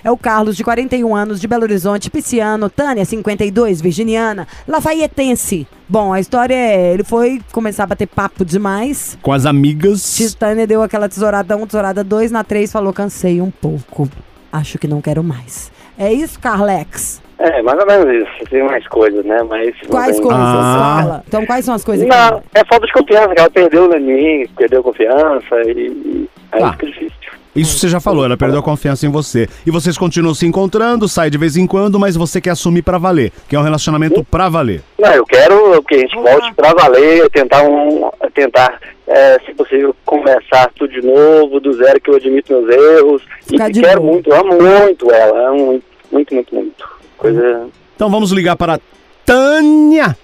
É 0.03 0.11
o 0.11 0.17
Carlos, 0.17 0.57
de 0.57 0.65
41 0.65 1.15
anos, 1.15 1.39
de 1.39 1.47
Belo 1.47 1.65
Horizonte, 1.65 2.09
pisciano. 2.09 2.71
Tânia, 2.71 3.05
52, 3.05 3.83
virginiana. 3.83 4.49
Lafaietense. 4.67 5.67
Bom, 5.87 6.15
a 6.15 6.19
história 6.19 6.55
é, 6.55 6.95
ele 6.95 7.05
foi 7.05 7.43
começar 7.53 7.85
a 7.85 7.89
bater 7.89 8.07
papo 8.07 8.43
demais. 8.43 9.19
Com 9.21 9.35
as 9.35 9.45
amigas. 9.45 10.17
Titânia 10.17 10.67
deu 10.67 10.83
aquela 10.83 11.07
tesourada 11.07 11.59
1, 11.59 11.67
tesourada 11.67 12.03
2, 12.03 12.31
na 12.31 12.43
3 12.43 12.73
falou, 12.73 12.91
cansei 12.91 13.43
um 13.43 13.51
pouco. 13.51 14.09
Acho 14.51 14.79
que 14.79 14.89
não 14.89 15.03
quero 15.03 15.23
mais. 15.23 15.71
É 15.99 16.11
isso, 16.11 16.41
Carlex? 16.41 17.21
É, 17.43 17.63
mais 17.63 17.79
ou 17.81 17.87
menos 17.87 18.07
isso. 18.29 18.51
Tem 18.51 18.63
mais 18.63 18.87
coisas, 18.89 19.25
né? 19.25 19.39
Mas. 19.49 19.75
Quais 19.89 20.17
tem- 20.17 20.23
coisas? 20.25 20.41
Ah. 20.45 20.99
Fala. 21.03 21.25
Então, 21.27 21.47
quais 21.47 21.65
são 21.65 21.75
as 21.75 21.83
coisas 21.83 22.07
que... 22.07 22.15
Não, 22.15 22.43
é 22.55 22.65
falta 22.67 22.87
de 22.87 22.93
confiança, 22.93 23.29
que 23.35 23.41
ela 23.41 23.51
perdeu 23.51 23.93
em 23.95 24.01
mim, 24.01 24.47
perdeu 24.57 24.83
confiança 24.83 25.57
e. 25.67 25.71
e 25.71 26.29
aí 26.53 26.61
Tá. 26.61 26.73
fica 26.73 26.87
difícil. 26.87 27.11
Isso 27.57 27.79
você 27.79 27.89
já 27.89 27.99
falou, 27.99 28.25
ela 28.25 28.37
perdeu 28.37 28.61
a 28.61 28.63
confiança 28.63 29.05
em 29.07 29.11
você. 29.11 29.49
E 29.67 29.71
vocês 29.73 29.99
continuam 29.99 30.35
se 30.35 30.47
encontrando, 30.47 31.09
sai 31.09 31.31
de 31.31 31.37
vez 31.39 31.57
em 31.57 31.67
quando, 31.67 31.99
mas 31.99 32.15
você 32.15 32.41
quer 32.41 32.51
assumir 32.51 32.83
pra 32.83 32.97
valer. 32.97 33.33
Que 33.49 33.57
é 33.57 33.59
um 33.59 33.63
relacionamento 33.63 34.23
pra 34.23 34.49
valer. 34.49 34.83
Não, 34.99 35.11
eu 35.13 35.25
quero 35.25 35.83
que 35.83 35.97
a 35.97 35.99
gente 35.99 36.15
volte 36.15 36.55
pra 36.55 36.73
valer, 36.75 37.29
tentar 37.31 37.65
um. 37.65 38.09
tentar, 38.35 38.79
é, 39.09 39.41
se 39.45 39.53
possível, 39.55 39.97
começar 40.05 40.71
tudo 40.77 40.93
de 40.93 41.05
novo, 41.05 41.59
do 41.59 41.73
zero, 41.73 42.01
que 42.01 42.11
eu 42.11 42.15
admito 42.17 42.53
meus 42.53 42.69
erros. 42.69 43.23
Ficar 43.47 43.69
e 43.71 43.73
quero 43.81 44.01
boa. 44.01 44.13
muito, 44.13 44.33
amo 44.33 44.59
muito 44.63 45.11
ela, 45.11 45.49
amo 45.49 45.67
muito, 45.67 45.85
muito, 46.13 46.35
muito, 46.35 46.55
muito. 46.55 47.00
Coisa. 47.21 47.69
Então 47.95 48.11
vamos 48.11 48.33
ligar 48.33 48.57
para 48.57 48.81
Tânia. 49.27 50.17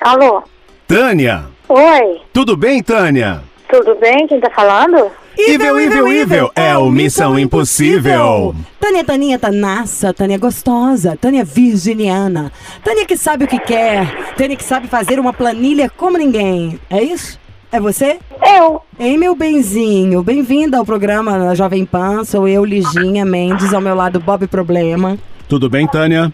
Alô? 0.00 0.42
Tânia. 0.88 1.44
Oi, 1.68 2.20
Tudo 2.32 2.56
bem, 2.56 2.82
Tânia? 2.82 3.42
tudo 3.70 3.94
bem? 3.94 4.26
Quem 4.26 4.38
tá 4.38 4.50
falando? 4.50 5.10
Evil, 5.38 5.80
evil, 5.80 6.06
evil. 6.08 6.50
É 6.54 6.76
o 6.76 6.90
Missão 6.90 7.38
Impossível. 7.38 8.54
Tânia, 8.78 9.02
Taninha, 9.02 9.38
Tanassa, 9.38 10.12
Tânia 10.12 10.36
gostosa, 10.36 11.16
Tânia 11.18 11.42
virginiana, 11.42 12.52
Tânia 12.84 13.06
que 13.06 13.16
sabe 13.16 13.44
o 13.44 13.48
que 13.48 13.58
quer, 13.58 14.34
Tânia 14.36 14.56
que 14.56 14.64
sabe 14.64 14.88
fazer 14.88 15.18
uma 15.18 15.32
planilha 15.32 15.88
como 15.88 16.18
ninguém. 16.18 16.78
É 16.90 17.02
isso? 17.02 17.38
É 17.72 17.80
você? 17.80 18.18
Eu. 18.58 18.82
Ei, 18.98 19.16
meu 19.16 19.34
benzinho, 19.34 20.22
bem-vinda 20.22 20.76
ao 20.76 20.84
programa 20.84 21.38
na 21.38 21.54
Jovem 21.54 21.86
Pan. 21.86 22.22
Sou 22.24 22.46
eu, 22.46 22.64
Liginha 22.64 23.24
Mendes, 23.24 23.72
ao 23.72 23.80
meu 23.80 23.94
lado 23.94 24.20
Bob 24.20 24.46
Problema. 24.46 25.16
Tudo 25.48 25.70
bem, 25.70 25.86
Tânia? 25.86 26.32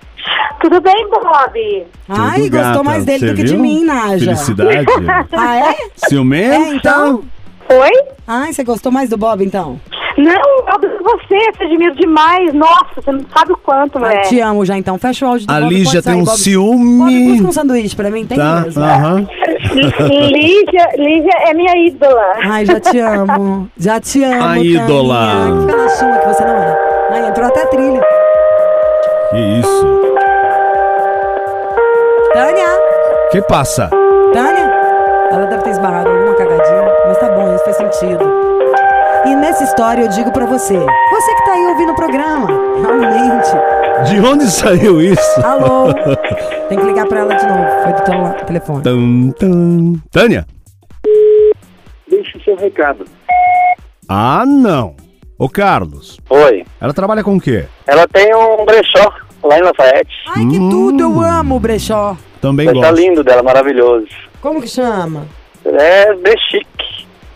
Tudo 0.61 0.81
bem, 0.81 1.09
Bob? 1.09 1.87
Ai, 2.09 2.43
Tudo, 2.43 2.51
gostou 2.51 2.73
gata. 2.73 2.83
mais 2.83 3.05
dele 3.05 3.19
Cê 3.21 3.27
do 3.29 3.35
que 3.37 3.45
de 3.45 3.53
viu? 3.53 3.61
mim, 3.63 3.85
Naja. 3.85 4.25
Felicidade. 4.35 4.87
Ah, 5.33 5.57
é? 5.71 5.75
Ciumenta? 6.09 6.55
É, 6.57 6.75
então? 6.75 7.23
Oi? 7.71 7.91
Ai, 8.27 8.53
você 8.53 8.65
gostou 8.65 8.91
mais 8.91 9.09
do 9.09 9.17
Bob, 9.17 9.45
então? 9.45 9.81
Não, 10.19 10.33
o 10.33 10.63
Bob 10.65 10.85
não 10.89 10.99
você, 11.17 11.37
eu 11.37 11.53
te 11.53 11.63
admiro 11.65 11.95
demais. 11.95 12.53
Nossa, 12.53 12.87
você 12.97 13.13
não 13.13 13.21
sabe 13.37 13.53
o 13.53 13.57
quanto, 13.59 13.99
Ah, 13.99 14.01
mulher. 14.01 14.23
te 14.23 14.41
amo 14.41 14.65
já, 14.65 14.77
então. 14.77 14.99
Fecha 14.99 15.25
o 15.25 15.29
áudio 15.29 15.47
do 15.47 15.53
A 15.53 15.61
Bob, 15.61 15.69
Lígia 15.73 16.03
pode 16.03 16.05
tem 16.05 16.13
sair, 16.13 16.17
um 16.17 16.25
Bob. 16.25 16.31
Bob, 16.33 16.39
ciúme. 17.13 17.29
busca 17.33 17.49
um 17.49 17.53
sanduíche 17.53 17.95
pra 17.97 18.11
mim, 18.11 18.27
tem 18.27 18.37
Tá? 18.37 18.61
mesmo. 18.63 18.83
Aham. 18.83 19.27
Lígia, 20.33 20.89
Lígia 20.97 21.33
é 21.49 21.55
minha 21.55 21.87
ídola. 21.87 22.33
Ai, 22.43 22.67
já 22.67 22.81
te 22.81 22.99
amo. 22.99 23.71
Já 23.77 24.01
te 24.01 24.25
amo, 24.25 24.35
A 24.43 24.49
Taninha. 24.49 24.83
ídola. 24.85 25.21
Fica 25.67 25.77
na 25.77 25.89
sua, 25.89 26.19
que 26.19 26.27
você 26.29 26.45
não 26.45 26.55
é. 26.57 26.79
Ai, 27.13 27.29
entrou 27.29 27.47
até 27.47 27.63
a 27.63 27.67
trilha. 27.67 28.01
Que 29.31 29.39
isso? 29.61 29.87
Tânia! 32.33 32.69
Que 33.31 33.43
passa? 33.43 33.89
Tânia? 34.33 34.69
Ela 35.31 35.47
deve 35.47 35.63
ter 35.63 35.71
esbarrado 35.71 36.09
em 36.09 36.13
alguma 36.17 36.35
cagadinha, 36.35 36.83
mas 37.07 37.19
tá 37.19 37.29
bom, 37.31 37.55
isso 37.55 37.65
faz 37.65 37.77
sentido. 37.77 38.48
E 39.29 39.35
nessa 39.37 39.65
história 39.65 40.03
eu 40.03 40.09
digo 40.09 40.33
pra 40.33 40.47
você, 40.47 40.75
você 40.79 41.35
que 41.35 41.45
tá 41.45 41.53
aí 41.53 41.67
ouvindo 41.67 41.93
o 41.93 41.97
programa, 41.97 42.47
realmente, 42.47 43.51
De 44.09 44.21
onde 44.21 44.47
saiu 44.47 45.01
isso? 45.03 45.41
alô, 45.45 45.93
tem 46.69 46.79
que 46.79 46.85
ligar 46.85 47.07
pra 47.07 47.21
ela 47.21 47.35
de 47.35 47.47
novo, 47.47 47.83
foi 47.83 47.93
do 47.93 48.03
tele- 48.05 48.45
telefone. 48.47 48.83
Tum, 48.83 49.31
tum. 49.33 50.01
Tânia? 50.11 50.47
Deixe 52.09 52.39
seu 52.45 52.57
recado. 52.57 53.05
Ah, 54.09 54.45
não. 54.47 54.95
Ô, 55.39 55.49
Carlos, 55.49 56.19
Oi. 56.31 56.65
ela 56.81 56.93
trabalha 56.95 57.23
com 57.23 57.37
o 57.37 57.41
quê? 57.41 57.67
Ela 57.87 58.07
tem 58.09 58.35
um 58.35 58.65
brechó 58.65 59.13
lá 59.45 59.59
em 59.59 59.63
Lafayette. 59.63 60.11
Ai, 60.37 60.47
que 60.47 60.59
tudo, 60.59 61.01
eu 61.03 61.21
amo 61.21 61.57
o 61.57 61.61
brechó. 61.61 62.17
Também 62.41 62.67
Brechó 62.67 62.81
gosto. 62.81 62.95
lindo 63.01 63.23
dela, 63.23 63.43
maravilhoso. 63.43 64.07
Como 64.41 64.61
que 64.63 64.69
chama? 64.69 65.27
É 65.65 66.15
Bechique. 66.15 66.88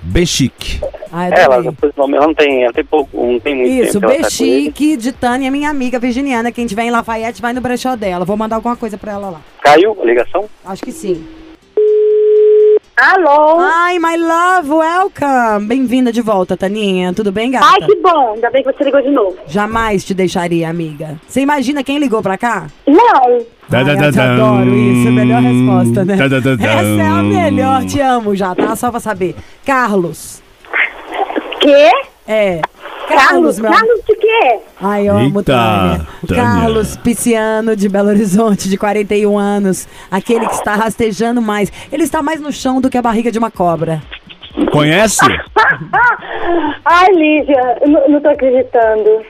Bechique. 0.02 0.80
Ai, 1.12 1.30
É, 1.30 1.42
ela, 1.42 1.54
adorei. 1.56 1.70
depois, 1.70 1.92
ela 1.96 2.26
não 2.26 2.34
tem, 2.34 2.64
ela 2.64 2.72
tem 2.72 2.84
pouco, 2.84 3.16
não 3.24 3.38
tem 3.38 3.54
muito 3.54 3.70
Isso, 3.70 3.92
tempo. 4.00 4.00
que 4.00 4.04
ela 4.06 4.14
tá. 4.16 4.22
Bechique 4.28 4.96
de 4.96 5.12
Tânia, 5.12 5.50
minha 5.50 5.70
amiga 5.70 5.98
virginiana. 5.98 6.50
Quem 6.50 6.66
tiver 6.66 6.84
em 6.84 6.90
Lafayette 6.90 7.40
vai 7.40 7.52
no 7.52 7.60
brechó 7.60 7.94
dela. 7.94 8.24
Vou 8.24 8.36
mandar 8.36 8.56
alguma 8.56 8.76
coisa 8.76 8.98
pra 8.98 9.12
ela 9.12 9.30
lá. 9.30 9.40
Caiu 9.62 9.96
a 10.00 10.04
ligação? 10.04 10.46
Acho 10.64 10.82
que 10.82 10.90
sim. 10.92 11.24
Alô? 12.96 13.58
Ai, 13.58 13.98
my 13.98 14.16
love, 14.16 14.70
welcome. 14.70 15.66
Bem-vinda 15.66 16.12
de 16.12 16.20
volta, 16.20 16.56
Taninha. 16.56 17.12
Tudo 17.12 17.32
bem, 17.32 17.50
gata? 17.50 17.66
Ai, 17.66 17.80
que 17.86 17.96
bom. 17.96 18.34
Ainda 18.34 18.50
bem 18.50 18.62
que 18.62 18.72
você 18.72 18.84
ligou 18.84 19.00
de 19.02 19.10
novo. 19.10 19.36
Jamais 19.46 20.04
te 20.04 20.14
deixaria, 20.14 20.68
amiga. 20.68 21.18
Você 21.26 21.40
imagina 21.40 21.82
quem 21.82 21.98
ligou 21.98 22.22
pra 22.22 22.36
cá? 22.38 22.66
Não. 22.86 23.44
Ai, 23.72 24.06
eu 24.06 24.12
te 24.12 24.20
adoro 24.20 24.74
isso, 24.74 25.06
é 25.06 25.10
a 25.10 25.12
melhor 25.12 25.42
resposta, 25.42 26.04
né? 26.04 26.14
Essa 26.14 27.02
é 27.02 27.06
a 27.08 27.22
melhor, 27.22 27.84
te 27.84 28.00
amo 28.00 28.34
já, 28.34 28.54
tá? 28.54 28.76
Só 28.76 28.90
pra 28.90 29.00
saber. 29.00 29.34
Carlos. 29.64 30.42
Quê? 31.60 31.90
É. 32.26 32.60
Carlos, 33.08 33.58
Carlos, 33.58 33.58
meu 33.58 33.70
Carlos 33.70 34.00
de 34.06 34.14
quê? 34.16 34.58
Ai, 34.80 35.08
eu 35.08 35.16
amo 35.16 35.40
Eita, 35.40 35.52
Tânia. 35.52 36.06
Tânia. 36.26 36.42
Carlos 36.44 36.96
Pisciano, 36.96 37.76
de 37.76 37.88
Belo 37.88 38.08
Horizonte, 38.08 38.68
de 38.68 38.76
41 38.76 39.38
anos. 39.38 39.88
Aquele 40.10 40.46
que 40.46 40.54
está 40.54 40.74
rastejando 40.74 41.42
mais. 41.42 41.70
Ele 41.92 42.04
está 42.04 42.22
mais 42.22 42.40
no 42.40 42.52
chão 42.52 42.80
do 42.80 42.88
que 42.88 42.96
a 42.96 43.02
barriga 43.02 43.30
de 43.30 43.38
uma 43.38 43.50
cobra. 43.50 44.00
Conhece? 44.70 45.20
Ai, 46.84 47.06
Lígia, 47.12 47.78
eu 47.82 47.88
não, 47.88 48.08
não 48.08 48.20
tô 48.20 48.28
acreditando. 48.28 49.22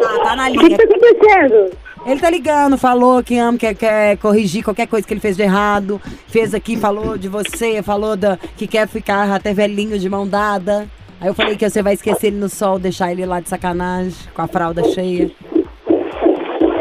Tá, 0.00 0.18
tá 0.24 0.36
na 0.36 0.48
O 0.48 0.52
que 0.52 0.58
que 0.58 0.64
linha. 0.66 0.78
tá 0.78 0.84
acontecendo? 0.84 1.70
Ele 2.06 2.20
tá 2.20 2.28
ligando, 2.28 2.76
falou 2.76 3.22
que 3.22 3.38
ama, 3.38 3.56
quer, 3.56 3.74
quer 3.74 4.18
corrigir 4.18 4.62
qualquer 4.62 4.86
coisa 4.86 5.06
que 5.06 5.14
ele 5.14 5.20
fez 5.20 5.36
de 5.36 5.42
errado. 5.42 6.00
Fez 6.28 6.54
aqui, 6.54 6.76
falou 6.76 7.16
de 7.16 7.28
você, 7.28 7.82
falou 7.82 8.16
da, 8.16 8.38
que 8.56 8.66
quer 8.66 8.86
ficar 8.86 9.30
até 9.32 9.54
velhinho 9.54 9.98
de 9.98 10.08
mão 10.08 10.26
dada. 10.26 10.86
Aí 11.20 11.28
eu 11.28 11.34
falei 11.34 11.56
que 11.56 11.68
você 11.68 11.82
vai 11.82 11.94
esquecer 11.94 12.26
ele 12.26 12.36
no 12.36 12.48
sol, 12.48 12.78
deixar 12.78 13.10
ele 13.10 13.24
lá 13.24 13.40
de 13.40 13.48
sacanagem, 13.48 14.14
com 14.34 14.42
a 14.42 14.46
fralda 14.46 14.84
cheia. 14.84 15.30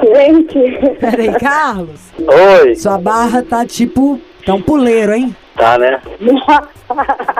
Gente, 0.03 0.59
Peraí, 0.99 1.33
Carlos. 1.39 2.01
Oi. 2.19 2.75
Sua 2.75 2.97
barra 2.97 3.41
tá 3.41 3.65
tipo. 3.65 4.19
Tá 4.45 4.53
um 4.53 4.61
puleiro, 4.61 5.13
hein? 5.13 5.33
Tá, 5.55 5.77
né? 5.77 6.01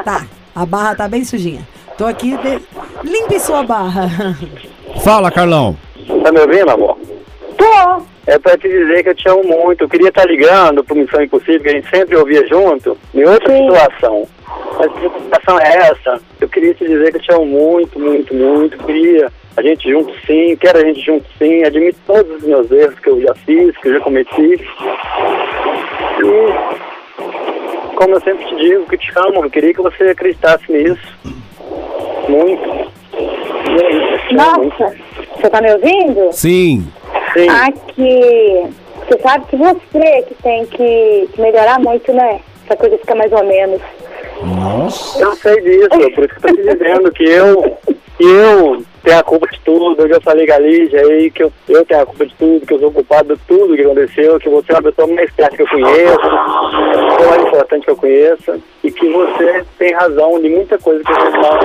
Tá. 0.06 0.26
A 0.56 0.66
barra 0.66 0.96
tá 0.96 1.08
bem 1.10 1.26
sujinha. 1.26 1.68
Tô 1.98 2.06
aqui. 2.06 2.38
De... 2.38 2.62
Limpe 3.04 3.38
sua 3.40 3.64
barra. 3.64 4.10
Fala, 5.04 5.30
Carlão. 5.30 5.76
Tá 6.24 6.32
me 6.32 6.40
ouvindo, 6.40 6.70
amor? 6.70 6.98
Tô. 7.54 8.04
É 8.26 8.40
pra 8.40 8.58
te 8.58 8.68
dizer 8.70 9.04
que 9.04 9.10
eu 9.10 9.16
te 9.16 9.28
amo 9.28 9.44
muito. 9.44 9.84
Eu 9.84 9.90
queria 9.90 10.10
estar 10.10 10.26
ligando 10.26 10.84
pro 10.84 10.96
Missão 10.96 11.22
Impossível, 11.22 11.62
que 11.62 11.70
a 11.70 11.74
gente 11.74 11.90
sempre 11.90 12.16
ouvia 12.16 12.48
junto, 12.48 12.98
em 13.14 13.24
outra 13.26 13.52
Sim. 13.52 13.70
situação. 13.70 14.28
Mas 14.78 14.92
que 14.94 15.24
situação 15.24 15.60
é 15.60 15.76
essa? 15.78 16.22
Eu 16.40 16.50
queria 16.50 16.74
te 16.74 16.86
dizer 16.86 17.12
que 17.12 17.18
eu 17.18 17.22
te 17.22 17.34
amo 17.34 17.46
muito, 17.46 18.00
muito, 18.00 18.34
muito. 18.34 18.78
Queria 18.86 19.32
a 19.56 19.62
gente 19.62 19.90
junto 19.90 20.14
sim, 20.26 20.56
quero 20.56 20.80
a 20.80 20.86
gente 20.86 21.02
junto 21.02 21.26
sim. 21.38 21.64
Admito 21.64 22.00
todos 22.08 22.38
os 22.38 22.44
meus 22.44 22.72
erros 22.72 22.98
que 23.00 23.10
eu 23.10 23.22
já 23.22 23.36
fiz, 23.46 23.78
que 23.78 23.90
eu 23.90 23.94
já 23.94 24.00
cometi. 24.00 24.60
E, 26.20 26.44
como 27.96 28.16
eu 28.16 28.22
sempre 28.22 28.46
te 28.46 28.56
digo, 28.56 28.86
que 28.88 28.98
te 28.98 29.12
amo, 29.16 29.44
eu 29.46 29.50
queria 29.50 29.74
que 29.74 29.82
você 29.82 30.06
acreditasse 30.06 30.72
nisso. 30.72 31.20
Muito. 32.28 32.92
E 33.70 33.84
é 33.84 33.94
muito. 33.94 34.34
Nossa, 34.34 34.96
você 35.36 35.50
tá 35.50 35.62
me 35.62 35.72
ouvindo? 35.72 36.32
Sim. 36.32 36.88
Sim. 37.34 37.50
Aqui, 37.50 38.68
você 39.08 39.20
sabe 39.22 39.46
que 39.48 39.56
você 39.56 40.22
que 40.28 40.36
tem 40.44 40.66
que 40.68 41.30
que 41.34 41.42
melhorar 41.42 41.80
muito, 41.80 42.12
né? 42.14 42.40
Essa 42.66 42.78
coisa 42.78 42.98
fica 42.98 43.16
mais 43.16 43.32
ou 43.32 43.44
menos. 43.44 43.82
Nossa. 44.42 45.22
Eu 45.22 45.36
sei 45.36 45.62
disso, 45.62 45.90
por 45.90 46.02
isso 46.02 46.16
que 46.16 46.24
eu 46.24 46.42
tô 46.42 46.48
te 46.56 46.78
dizendo 46.78 47.12
que 47.12 47.24
eu, 47.24 47.78
eu 48.24 48.84
tenho 49.04 49.20
a 49.20 49.24
culpa 49.24 49.48
de 49.48 49.60
tudo. 49.60 50.02
Eu 50.02 50.10
já 50.10 50.22
falei 50.22 50.48
com 50.48 50.54
a 50.54 50.60
Lígia 50.60 51.02
aí 51.02 51.30
que 51.30 51.44
eu, 51.44 51.52
eu 51.68 51.86
tenho 51.86 52.02
a 52.02 52.06
culpa 52.06 52.26
de 52.26 52.34
tudo, 52.36 52.66
que 52.66 52.74
eu 52.74 52.80
sou 52.80 52.92
culpado 52.92 53.36
de 53.36 53.42
tudo 53.48 53.76
que 53.76 53.82
aconteceu, 53.82 54.40
que 54.40 54.50
você 54.50 54.72
é 54.72 54.76
uma 54.76 54.84
pessoa 54.84 55.08
mais 55.08 55.30
esperta 55.30 55.56
que 55.56 55.64
eu 55.64 55.68
conheço, 55.68 56.22
a 56.22 57.08
pessoa 57.10 57.30
mais 57.30 57.48
importante 57.48 57.86
que 57.86 57.92
eu 57.92 57.96
conheça, 57.96 58.60
e 58.84 58.92
que 58.92 59.10
você 59.10 59.66
tem 59.78 59.94
razão 59.94 60.40
de 60.42 60.50
muita 60.50 60.78
coisa 60.78 61.04
que 61.04 61.14
você 61.14 61.32
fala. 61.32 61.60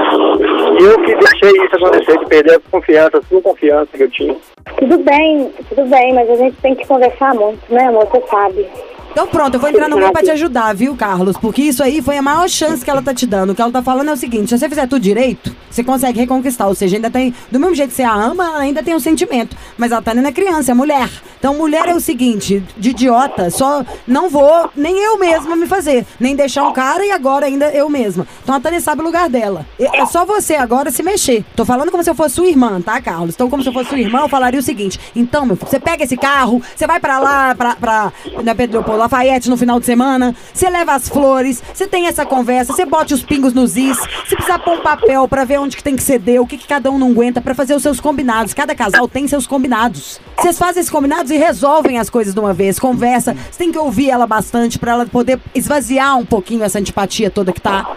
Eu 0.80 1.02
que 1.02 1.14
deixei 1.14 1.64
isso 1.64 1.76
acontecer, 1.76 2.18
de 2.18 2.26
perder 2.26 2.56
a 2.56 2.60
confiança, 2.70 3.18
a 3.18 3.22
sua 3.22 3.42
confiança 3.42 3.96
que 3.96 4.02
eu 4.02 4.10
tinha. 4.10 4.36
Tudo 4.78 4.98
bem, 4.98 5.52
tudo 5.68 5.84
bem, 5.86 6.14
mas 6.14 6.30
a 6.30 6.36
gente 6.36 6.56
tem 6.60 6.74
que 6.74 6.86
conversar 6.86 7.34
muito, 7.34 7.60
né, 7.72 7.86
amor? 7.86 8.06
Você 8.06 8.22
sabe. 8.28 8.66
Então 9.10 9.26
pronto, 9.26 9.54
eu 9.54 9.60
vou 9.60 9.68
entrar 9.68 9.88
no 9.88 9.96
meio 9.96 10.12
pra 10.12 10.22
te 10.22 10.30
ajudar, 10.30 10.74
viu, 10.74 10.94
Carlos? 10.96 11.36
Porque 11.36 11.62
isso 11.62 11.82
aí 11.82 12.00
foi 12.00 12.18
a 12.18 12.22
maior 12.22 12.48
chance 12.48 12.84
que 12.84 12.90
ela 12.90 13.02
tá 13.02 13.12
te 13.12 13.26
dando. 13.26 13.50
O 13.50 13.54
que 13.54 13.62
ela 13.62 13.72
tá 13.72 13.82
falando 13.82 14.08
é 14.10 14.12
o 14.12 14.16
seguinte: 14.16 14.48
se 14.48 14.58
você 14.58 14.68
fizer 14.68 14.86
tudo 14.86 15.00
direito, 15.00 15.54
você 15.70 15.82
consegue 15.82 16.20
reconquistar. 16.20 16.66
Ou 16.66 16.74
seja, 16.74 16.96
ainda 16.96 17.10
tem. 17.10 17.34
Do 17.50 17.58
mesmo 17.58 17.74
jeito 17.74 17.90
que 17.90 17.96
você 17.96 18.02
a 18.02 18.14
ama, 18.14 18.44
ela 18.44 18.58
ainda 18.58 18.82
tem 18.82 18.94
um 18.94 19.00
sentimento. 19.00 19.56
Mas 19.76 19.92
ela 19.92 20.02
tá 20.02 20.14
não 20.14 20.26
é 20.26 20.32
criança, 20.32 20.72
é 20.72 20.74
mulher. 20.74 21.08
Então, 21.38 21.54
mulher 21.54 21.88
é 21.88 21.94
o 21.94 22.00
seguinte: 22.00 22.62
de 22.76 22.90
idiota, 22.90 23.50
só 23.50 23.84
não 24.06 24.28
vou 24.28 24.70
nem 24.76 24.98
eu 24.98 25.18
mesma 25.18 25.56
me 25.56 25.66
fazer. 25.66 26.06
Nem 26.18 26.36
deixar 26.36 26.64
um 26.64 26.72
cara 26.72 27.04
e 27.04 27.10
agora 27.10 27.46
ainda 27.46 27.70
eu 27.70 27.88
mesma. 27.88 28.26
Então 28.42 28.54
a 28.54 28.60
Tânia 28.60 28.80
sabe 28.80 29.00
o 29.00 29.04
lugar 29.04 29.28
dela. 29.28 29.66
É 29.78 30.06
só 30.06 30.24
você 30.24 30.54
agora 30.54 30.90
se 30.90 31.02
mexer. 31.02 31.44
Tô 31.56 31.64
falando 31.64 31.90
como 31.90 32.02
se 32.02 32.10
eu 32.10 32.14
fosse 32.14 32.36
sua 32.36 32.46
irmã, 32.46 32.80
tá, 32.80 33.00
Carlos? 33.00 33.34
Então, 33.34 33.50
como 33.50 33.62
se 33.62 33.68
eu 33.68 33.72
fosse 33.72 33.90
sua 33.90 33.98
irmã, 33.98 34.20
eu 34.20 34.28
falaria 34.28 34.60
o 34.60 34.62
seguinte: 34.62 34.98
então, 35.14 35.46
meu 35.46 35.56
filho, 35.56 35.70
você 35.70 35.80
pega 35.80 36.04
esse 36.04 36.16
carro, 36.16 36.62
você 36.74 36.86
vai 36.86 37.00
pra 37.00 37.18
lá, 37.18 37.54
pra, 37.54 37.76
pra 37.76 38.12
na 38.42 38.54
Pedro 38.54 38.82
Lafayette 38.98 39.48
no 39.48 39.56
final 39.56 39.80
de 39.80 39.86
semana, 39.86 40.34
você 40.52 40.68
leva 40.68 40.94
as 40.94 41.08
flores, 41.08 41.62
você 41.72 41.86
tem 41.86 42.06
essa 42.06 42.26
conversa, 42.26 42.72
você 42.72 42.84
bote 42.84 43.14
os 43.14 43.22
pingos 43.22 43.52
nos 43.52 43.76
is, 43.76 43.98
se 44.26 44.34
precisar 44.34 44.58
pôr 44.58 44.78
um 44.78 44.82
papel 44.82 45.26
pra 45.28 45.44
ver 45.44 45.58
onde 45.58 45.76
que 45.76 45.82
tem 45.82 45.96
que 45.96 46.02
ceder, 46.02 46.40
o 46.40 46.46
que, 46.46 46.58
que 46.58 46.66
cada 46.66 46.90
um 46.90 46.98
não 46.98 47.10
aguenta, 47.10 47.40
pra 47.40 47.54
fazer 47.54 47.74
os 47.74 47.82
seus 47.82 48.00
combinados. 48.00 48.52
Cada 48.52 48.74
casal 48.74 49.08
tem 49.08 49.26
seus 49.26 49.46
combinados. 49.46 50.20
Vocês 50.36 50.58
fazem 50.58 50.80
esses 50.80 50.90
combinados 50.90 51.30
e 51.30 51.36
resolvem 51.36 51.98
as 51.98 52.10
coisas 52.10 52.34
de 52.34 52.40
uma 52.40 52.52
vez, 52.52 52.78
conversa. 52.78 53.34
Você 53.50 53.58
tem 53.58 53.72
que 53.72 53.78
ouvir 53.78 54.10
ela 54.10 54.26
bastante 54.26 54.78
pra 54.78 54.92
ela 54.92 55.06
poder 55.06 55.40
esvaziar 55.54 56.18
um 56.18 56.26
pouquinho 56.26 56.62
essa 56.62 56.78
antipatia 56.78 57.30
toda 57.30 57.52
que 57.52 57.60
tá, 57.60 57.90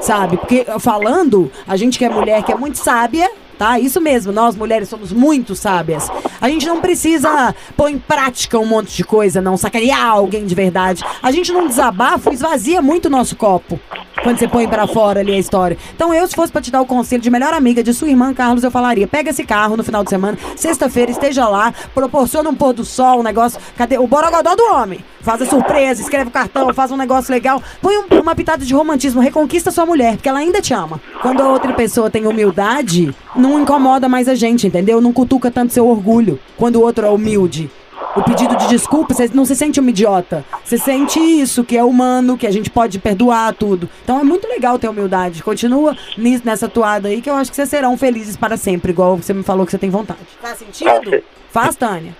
sabe? 0.00 0.36
Porque 0.36 0.66
falando, 0.78 1.50
a 1.66 1.76
gente 1.76 1.98
que 1.98 2.04
é 2.04 2.08
mulher, 2.08 2.42
que 2.42 2.52
é 2.52 2.56
muito 2.56 2.78
sábia, 2.78 3.30
tá? 3.54 3.78
Isso 3.78 4.00
mesmo, 4.00 4.32
nós 4.32 4.54
mulheres 4.54 4.88
somos 4.88 5.12
muito 5.12 5.54
sábias. 5.54 6.10
A 6.40 6.48
gente 6.48 6.66
não 6.66 6.80
precisa 6.80 7.54
pôr 7.76 7.88
em 7.88 7.98
prática 7.98 8.58
um 8.58 8.66
monte 8.66 8.94
de 8.94 9.04
coisa, 9.04 9.40
não 9.40 9.56
sacanear 9.56 10.10
alguém 10.10 10.44
de 10.44 10.54
verdade. 10.54 11.02
A 11.22 11.30
gente 11.30 11.52
não 11.52 11.66
desabafa 11.66 12.32
esvazia 12.32 12.82
muito 12.82 13.06
o 13.06 13.10
nosso 13.10 13.36
copo. 13.36 13.80
Quando 14.24 14.38
você 14.38 14.48
põe 14.48 14.66
pra 14.66 14.86
fora 14.86 15.20
ali 15.20 15.32
a 15.32 15.38
história. 15.38 15.76
Então, 15.94 16.12
eu, 16.12 16.26
se 16.26 16.34
fosse 16.34 16.50
pra 16.50 16.60
te 16.62 16.70
dar 16.70 16.80
o 16.80 16.86
conselho 16.86 17.22
de 17.22 17.30
melhor 17.30 17.52
amiga 17.52 17.82
de 17.82 17.92
sua 17.94 18.08
irmã, 18.08 18.32
Carlos, 18.34 18.64
eu 18.64 18.70
falaria: 18.70 19.06
pega 19.06 19.30
esse 19.30 19.44
carro 19.44 19.76
no 19.76 19.84
final 19.84 20.02
de 20.02 20.08
semana, 20.10 20.36
sexta-feira, 20.56 21.10
esteja 21.12 21.46
lá, 21.46 21.72
proporciona 21.94 22.48
um 22.48 22.54
pôr 22.54 22.72
do 22.72 22.84
sol, 22.84 23.20
um 23.20 23.22
negócio. 23.22 23.60
Cadê? 23.76 23.98
O 23.98 24.06
borogodó 24.06 24.56
do 24.56 24.64
homem. 24.72 25.04
Faz 25.20 25.40
a 25.42 25.46
surpresa, 25.46 26.02
escreve 26.02 26.28
o 26.28 26.32
cartão, 26.32 26.72
faz 26.74 26.90
um 26.90 26.96
negócio 26.96 27.30
legal. 27.32 27.62
Põe 27.80 27.96
um- 27.98 28.20
uma 28.20 28.34
pitada 28.34 28.64
de 28.64 28.74
romantismo, 28.74 29.20
reconquista 29.20 29.70
sua 29.70 29.86
mulher, 29.86 30.16
porque 30.16 30.28
ela 30.28 30.38
ainda 30.38 30.60
te 30.60 30.72
ama. 30.74 31.00
Quando 31.22 31.40
a 31.42 31.48
outra 31.48 31.72
pessoa 31.74 32.10
tem 32.10 32.26
humildade, 32.26 33.14
não 33.36 33.60
incomoda 33.60 34.08
mais 34.08 34.28
a 34.28 34.34
gente, 34.34 34.66
entendeu? 34.66 35.00
Não 35.00 35.12
cutuca 35.12 35.50
tanto 35.50 35.72
seu 35.72 35.86
orgulho 35.86 36.38
quando 36.56 36.76
o 36.76 36.82
outro 36.82 37.06
é 37.06 37.10
humilde. 37.10 37.70
O 38.16 38.22
pedido 38.22 38.56
de 38.56 38.68
desculpa, 38.68 39.14
você 39.14 39.28
não 39.32 39.44
se 39.44 39.56
sente 39.56 39.80
uma 39.80 39.90
idiota. 39.90 40.44
Você 40.64 40.78
sente 40.78 41.18
isso, 41.18 41.64
que 41.64 41.76
é 41.76 41.82
humano, 41.82 42.38
que 42.38 42.46
a 42.46 42.50
gente 42.50 42.70
pode 42.70 42.98
perdoar 42.98 43.54
tudo. 43.54 43.88
Então 44.02 44.20
é 44.20 44.24
muito 44.24 44.46
legal 44.46 44.78
ter 44.78 44.88
humildade. 44.88 45.42
Continua 45.42 45.96
nisso, 46.16 46.42
nessa 46.44 46.68
toada 46.68 47.08
aí, 47.08 47.20
que 47.20 47.28
eu 47.28 47.34
acho 47.34 47.50
que 47.50 47.56
vocês 47.56 47.68
serão 47.68 47.96
felizes 47.96 48.36
para 48.36 48.56
sempre, 48.56 48.92
igual 48.92 49.16
você 49.16 49.32
me 49.32 49.42
falou 49.42 49.64
que 49.64 49.72
você 49.72 49.78
tem 49.78 49.90
vontade. 49.90 50.20
Faz 50.40 50.58
sentido? 50.58 51.22
Faz, 51.50 51.76
Tânia. 51.76 52.16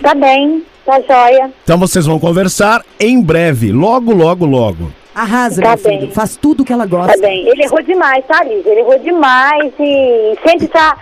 Tá 0.00 0.14
bem, 0.14 0.64
tá 0.84 1.00
joia. 1.00 1.52
Então 1.62 1.78
vocês 1.78 2.06
vão 2.06 2.18
conversar 2.18 2.84
em 2.98 3.20
breve, 3.22 3.72
logo, 3.72 4.12
logo, 4.12 4.44
logo. 4.44 5.03
Arrasa, 5.14 5.62
Tá 5.62 5.68
meu 5.68 5.78
filho. 5.78 6.00
bem. 6.00 6.10
Faz 6.10 6.36
tudo 6.36 6.64
que 6.64 6.72
ela 6.72 6.86
gosta. 6.86 7.12
Tá 7.14 7.20
bem. 7.20 7.46
Ele 7.48 7.62
errou 7.64 7.82
demais, 7.82 8.24
tá, 8.26 8.42
Liz? 8.42 8.64
Ele 8.66 8.80
errou 8.80 8.98
demais 8.98 9.72
e 9.78 10.36
sempre 10.46 10.66
tá. 10.68 10.96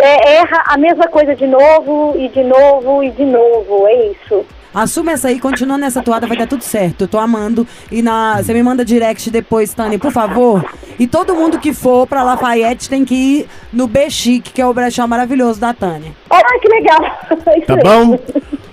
é, 0.00 0.36
erra 0.36 0.62
a 0.66 0.76
mesma 0.76 1.06
coisa 1.08 1.34
de 1.34 1.46
novo 1.46 2.14
e 2.18 2.28
de 2.28 2.42
novo 2.44 3.02
e 3.02 3.10
de 3.10 3.24
novo. 3.24 3.86
É 3.86 4.10
isso. 4.10 4.44
Assume 4.74 5.12
essa 5.12 5.28
aí, 5.28 5.40
continua 5.40 5.78
nessa 5.78 6.02
toada, 6.02 6.26
vai 6.26 6.36
dar 6.36 6.46
tudo 6.46 6.62
certo. 6.62 7.02
Eu 7.04 7.08
tô 7.08 7.18
amando. 7.18 7.66
E 7.90 8.02
na, 8.02 8.42
você 8.42 8.52
me 8.52 8.62
manda 8.62 8.84
direct 8.84 9.30
depois, 9.30 9.72
Tânia, 9.72 9.98
por 9.98 10.12
favor. 10.12 10.62
E 10.98 11.06
todo 11.06 11.34
mundo 11.34 11.58
que 11.58 11.72
for 11.72 12.06
pra 12.06 12.22
Lafayette 12.22 12.90
tem 12.90 13.02
que 13.02 13.14
ir 13.14 13.48
no 13.72 13.86
Bechique, 13.86 14.52
que 14.52 14.60
é 14.60 14.66
o 14.66 14.74
brechó 14.74 15.06
maravilhoso 15.06 15.58
da 15.58 15.72
Tânia. 15.72 16.12
Olha 16.28 16.60
que 16.60 16.68
legal. 16.68 17.00
Tá 17.66 17.74
mesmo. 17.76 17.82
bom? 17.82 18.16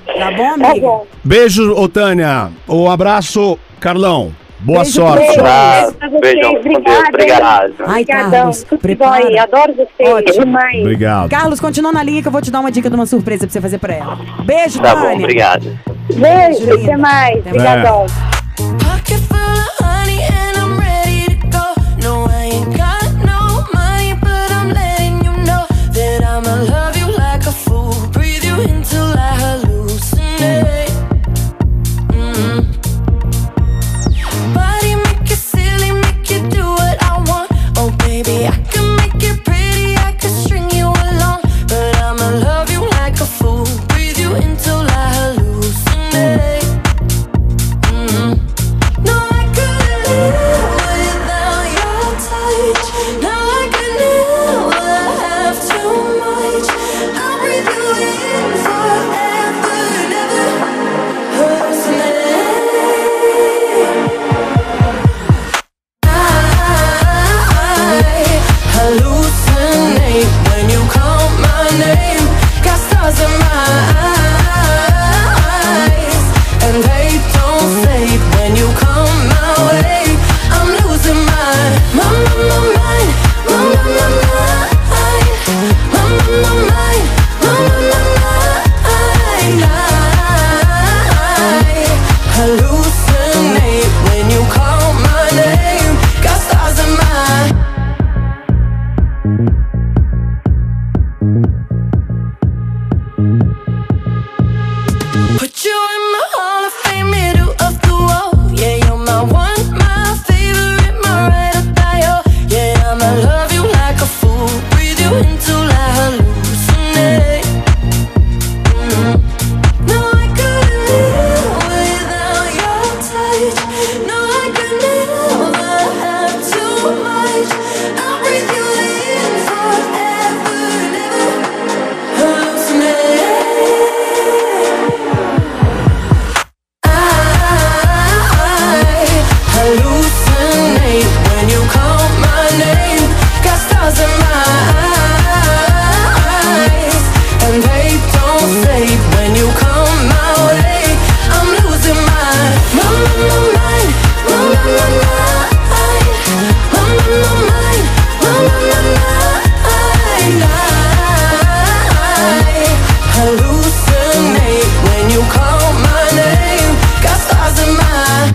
Tá 0.05 0.31
bom, 0.31 0.59
Tá 0.59 0.69
amiga? 0.71 0.87
bom. 0.87 1.07
Beijo, 1.23 1.71
ô 1.73 1.87
Tânia. 1.87 2.51
Um 2.67 2.91
abraço, 2.91 3.57
Carlão. 3.79 4.33
Boa 4.63 4.79
Beijo, 4.79 4.91
sorte. 4.93 5.25
beijo. 5.27 5.43
Beijo 5.43 5.93
pra 5.93 6.09
vocês. 6.09 6.21
Beijão, 6.21 6.55
com 6.55 6.61
Deus. 6.81 7.07
Obrigado. 7.09 7.73
Ai, 7.85 8.01
Obrigadão. 8.01 8.31
Carlos, 8.31 8.65
prepara. 8.81 9.25
aí. 9.27 9.37
Adoro 9.37 9.73
vocês. 9.73 10.09
Ótimo. 10.13 10.45
Demais. 10.45 10.79
Obrigado. 10.81 11.29
Carlos, 11.29 11.59
continua 11.59 11.91
na 11.91 12.01
linha 12.03 12.21
que 12.21 12.27
eu 12.27 12.31
vou 12.31 12.41
te 12.41 12.49
dar 12.49 12.59
uma 12.61 12.71
dica 12.71 12.89
de 12.89 12.95
uma 12.95 13.05
surpresa 13.05 13.45
pra 13.45 13.51
você 13.51 13.61
fazer 13.61 13.77
pra 13.77 13.93
ela. 13.93 14.17
Beijo, 14.45 14.79
Tá 14.81 14.93
Tânia. 14.95 15.09
bom, 15.09 15.15
obrigado. 15.19 15.79
Beijo. 16.15 16.73
Até 16.81 16.97
mais. 16.97 17.37
Obrigadão. 17.45 18.05
Pocket 18.57 19.19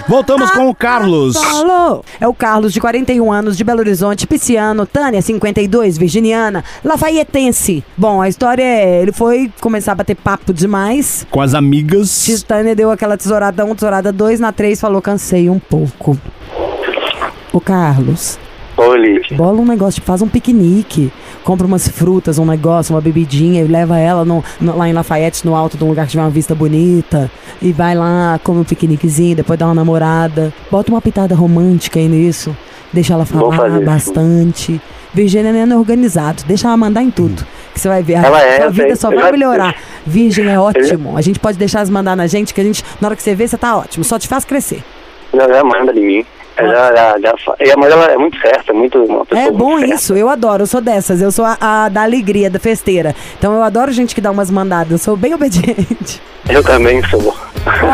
Voltamos 0.08 0.50
com 0.52 0.70
o 0.70 0.74
Carlos. 0.74 1.36
Alô! 1.36 2.02
É 2.18 2.26
o 2.26 2.32
Carlos, 2.32 2.72
de 2.72 2.80
41 2.80 3.30
anos, 3.30 3.58
de 3.58 3.62
Belo 3.62 3.80
Horizonte, 3.80 4.26
pisciano. 4.26 4.86
Tânia, 4.86 5.20
52, 5.20 5.98
virginiana. 5.98 6.64
Lafaietense. 6.82 7.84
Bom, 7.94 8.22
a 8.22 8.28
história 8.28 8.62
é... 8.62 9.02
Ele 9.02 9.12
foi 9.12 9.52
começar 9.60 9.92
a 9.92 9.94
bater 9.96 10.16
papo 10.16 10.54
demais. 10.54 11.26
Com 11.30 11.42
as 11.42 11.52
amigas. 11.54 12.26
Tânia 12.46 12.74
deu 12.74 12.90
aquela 12.90 13.18
tesourada 13.18 13.66
1, 13.66 13.74
tesourada 13.74 14.10
2, 14.10 14.40
na 14.40 14.50
3 14.50 14.80
falou 14.80 15.02
cansei 15.02 15.50
um 15.50 15.58
pouco. 15.58 16.18
Ô 17.52 17.60
Carlos, 17.60 18.38
Oi, 18.78 19.20
bola 19.32 19.60
um 19.60 19.64
negócio, 19.64 20.00
faz 20.00 20.22
um 20.22 20.28
piquenique. 20.28 21.12
Compra 21.44 21.66
umas 21.66 21.88
frutas, 21.88 22.38
um 22.38 22.44
negócio, 22.44 22.94
uma 22.94 23.00
bebidinha 23.00 23.62
e 23.62 23.66
leva 23.66 23.98
ela 23.98 24.24
no- 24.24 24.44
no- 24.60 24.76
lá 24.76 24.88
em 24.88 24.92
Lafayette, 24.92 25.46
no 25.46 25.54
alto 25.54 25.76
de 25.78 25.84
um 25.84 25.88
lugar 25.88 26.04
que 26.06 26.10
tiver 26.12 26.22
uma 26.22 26.30
vista 26.30 26.54
bonita. 26.54 27.30
E 27.60 27.72
vai 27.72 27.94
lá, 27.94 28.38
come 28.44 28.60
um 28.60 28.64
piqueniquezinho, 28.64 29.36
depois 29.36 29.58
dá 29.58 29.66
uma 29.66 29.74
namorada. 29.74 30.52
Bota 30.70 30.90
uma 30.92 31.00
pitada 31.00 31.34
romântica 31.34 31.98
aí 31.98 32.08
nisso. 32.08 32.56
Deixa 32.92 33.14
ela 33.14 33.24
falar 33.26 33.56
bastante. 33.84 34.80
Virgínia 35.12 35.50
é 35.50 35.76
organizado, 35.76 36.42
deixa 36.46 36.68
ela 36.68 36.76
mandar 36.76 37.02
em 37.02 37.10
tudo. 37.10 37.44
Que 37.72 37.80
você 37.80 37.88
vai 37.88 38.02
ver, 38.02 38.16
a 38.16 38.22
Ela 38.26 38.42
é, 38.42 38.56
sua 38.60 38.70
vida 38.70 38.96
só 38.96 39.10
vai 39.10 39.32
melhorar. 39.32 39.74
Virgem 40.06 40.48
é 40.48 40.58
ótimo. 40.58 41.16
A 41.16 41.20
gente 41.22 41.38
pode 41.38 41.56
deixar 41.58 41.78
elas 41.80 41.90
mandar 41.90 42.16
na 42.16 42.26
gente, 42.26 42.52
que 42.52 42.60
a 42.60 42.64
gente, 42.64 42.84
na 43.00 43.08
hora 43.08 43.16
que 43.16 43.22
você 43.22 43.34
vê, 43.34 43.46
você 43.48 43.56
tá 43.56 43.76
ótimo. 43.76 44.04
Só 44.04 44.18
te 44.18 44.28
faz 44.28 44.44
crescer. 44.44 44.82
Ela 45.32 45.62
manda 45.64 45.92
de 45.92 46.00
mim. 46.00 46.24
Ela 46.58 47.18
já 47.20 47.34
fa- 47.44 47.54
E 47.60 47.70
a 47.70 47.76
mãe 47.76 47.88
dela 47.88 48.06
é 48.06 48.16
muito 48.16 48.38
certa, 48.40 48.72
muito 48.72 48.98
uma 49.04 49.24
pessoa 49.24 49.46
É 49.46 49.50
bom 49.50 49.70
muito 49.70 49.80
certa. 49.80 49.94
isso, 49.94 50.14
eu 50.16 50.28
adoro, 50.28 50.62
eu 50.62 50.66
sou 50.66 50.80
dessas, 50.80 51.20
eu 51.22 51.30
sou 51.30 51.44
a, 51.44 51.56
a 51.60 51.88
da 51.88 52.02
alegria, 52.02 52.50
da 52.50 52.58
festeira. 52.58 53.14
Então 53.38 53.52
eu 53.54 53.62
adoro 53.62 53.92
gente 53.92 54.14
que 54.14 54.20
dá 54.20 54.30
umas 54.30 54.50
mandadas, 54.50 54.90
eu 54.92 54.98
sou 54.98 55.16
bem 55.16 55.32
obediente. 55.34 56.20
Eu 56.48 56.62
também 56.64 57.02
sou. 57.08 57.34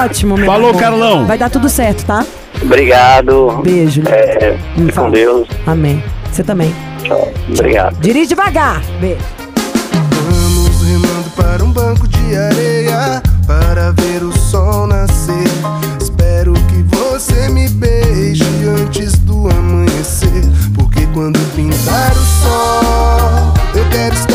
Ótimo, 0.02 0.36
meu 0.36 0.46
Falou, 0.46 0.70
amor. 0.70 0.80
Carlão. 0.80 1.26
Vai 1.26 1.36
dar 1.38 1.50
tudo 1.50 1.68
certo, 1.68 2.04
tá? 2.06 2.24
Obrigado. 2.62 3.60
Beijo. 3.62 4.02
É, 4.08 4.56
Me 4.76 4.82
fique 4.86 4.92
fala. 4.92 5.06
com 5.08 5.12
Deus. 5.12 5.48
Amém. 5.66 6.02
Você 6.30 6.42
também. 6.44 6.74
Tchau. 7.02 7.32
Obrigado. 7.52 7.96
Dirige 8.00 8.28
devagar. 8.28 8.80
Beijo. 9.00 9.20
Vamos 10.30 10.82
remando 10.82 11.30
para 11.36 11.64
um 11.64 11.70
banco 11.72 12.06
de 12.08 12.36
areia 12.36 13.22
para 13.46 13.90
ver 13.92 14.22
o 14.22 14.32
sol 14.32 14.86
nascer. 14.86 15.13
Quando 21.14 21.38
pintar 21.54 22.10
o 22.10 22.24
sol, 22.42 23.54
eu 23.72 23.88
quero 23.90 24.14
estar 24.16 24.33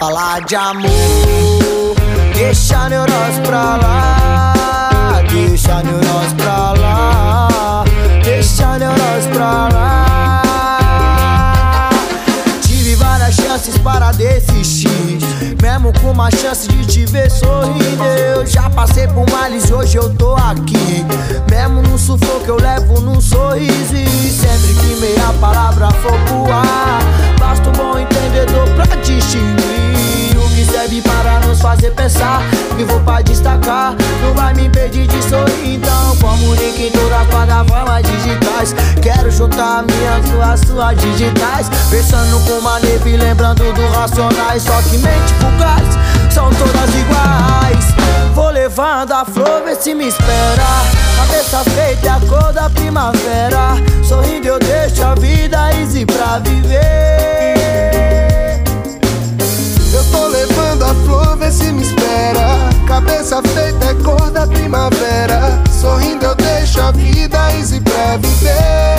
falar 0.00 0.40
de 0.46 0.56
amor. 0.56 1.94
Deixa 2.34 2.78
a 2.78 2.88
neurose 2.88 3.40
pra 3.44 3.76
lá, 3.76 5.22
deixa 5.30 5.74
a 5.74 5.82
neurose 5.82 6.34
pra 6.36 6.72
lá, 6.72 7.84
deixa 8.24 8.66
a 8.66 8.78
neurose 8.78 9.28
pra 9.30 9.68
lá. 9.68 10.40
Tive 12.62 12.94
várias 12.94 13.34
chances 13.34 13.76
para 13.76 14.10
desistir, 14.12 14.88
com 16.00 16.10
uma 16.10 16.30
chance 16.30 16.68
de 16.68 16.86
te 16.86 17.06
ver 17.06 17.30
sorrindo. 17.30 18.04
Eu 18.04 18.46
já 18.46 18.68
passei 18.70 19.06
por 19.08 19.28
males 19.30 19.68
e 19.68 19.74
hoje 19.74 19.96
eu 19.96 20.14
tô 20.14 20.34
aqui. 20.34 21.04
Mesmo 21.50 21.82
no 21.82 21.98
sufoco 21.98 22.44
eu 22.46 22.56
levo 22.56 23.00
num 23.00 23.20
sorriso 23.20 23.94
e 23.94 24.30
sempre 24.30 24.74
que 24.74 25.00
meia 25.00 25.32
palavra 25.40 25.90
for 25.90 26.12
pro 26.26 26.52
ar, 26.52 27.00
basta 27.38 27.68
um 27.68 27.72
bom 27.72 27.98
entendedor 27.98 28.68
pra 28.74 28.96
distinguir 28.96 30.39
que 30.60 30.66
serve 30.66 31.00
para 31.00 31.40
nos 31.40 31.60
fazer 31.60 31.90
pensar. 31.92 32.42
Que 32.76 32.84
vou 32.84 33.00
pra 33.00 33.22
destacar, 33.22 33.94
não 34.22 34.34
vai 34.34 34.52
me 34.54 34.66
impedir 34.66 35.06
de 35.06 35.22
sorrir. 35.22 35.76
Então 35.76 36.16
comunique 36.16 36.88
em 36.88 36.90
todas 36.90 37.20
as 37.20 37.26
plataformas 37.28 38.02
digitais. 38.02 38.74
Quero 39.00 39.30
juntar 39.30 39.84
minhas 39.84 40.28
duas 40.28 40.60
suas 40.60 40.96
digitais, 40.98 41.68
pensando 41.90 42.44
com 42.44 42.58
uma 42.58 42.78
neve, 42.80 43.16
lembrando 43.16 43.72
do 43.72 43.88
racionais. 43.92 44.62
Só 44.62 44.82
que 44.82 44.98
mente 44.98 45.32
fugaz, 45.40 46.32
são 46.32 46.50
todas 46.50 46.94
iguais. 46.94 48.34
Vou 48.34 48.50
levando 48.50 49.12
a 49.12 49.24
flor, 49.24 49.62
vê 49.64 49.74
se 49.74 49.94
me 49.94 50.08
espera. 50.08 50.66
Cabeça 51.16 51.64
feita 51.70 52.06
é 52.06 52.10
a 52.10 52.20
cor 52.20 52.52
da 52.52 52.68
primavera. 52.68 53.76
Sorrindo 54.06 54.48
eu 54.48 54.58
deixo 54.58 55.02
a 55.04 55.14
vida 55.14 55.70
easy 55.80 56.04
pra 56.04 56.38
viver. 56.38 57.59
Eu 60.00 60.04
tô 60.10 60.28
levando 60.28 60.82
a 60.82 60.94
flor, 61.04 61.36
vê 61.36 61.52
se 61.52 61.70
me 61.70 61.82
espera. 61.82 62.56
Cabeça 62.88 63.42
feita 63.42 63.84
é 63.84 63.94
cor 64.02 64.30
da 64.30 64.46
primavera. 64.46 65.62
Sorrindo 65.78 66.24
eu 66.24 66.34
deixo 66.36 66.80
a 66.80 66.90
vida 66.90 67.52
easy 67.52 67.82
pra 67.82 68.16
viver. 68.16 68.96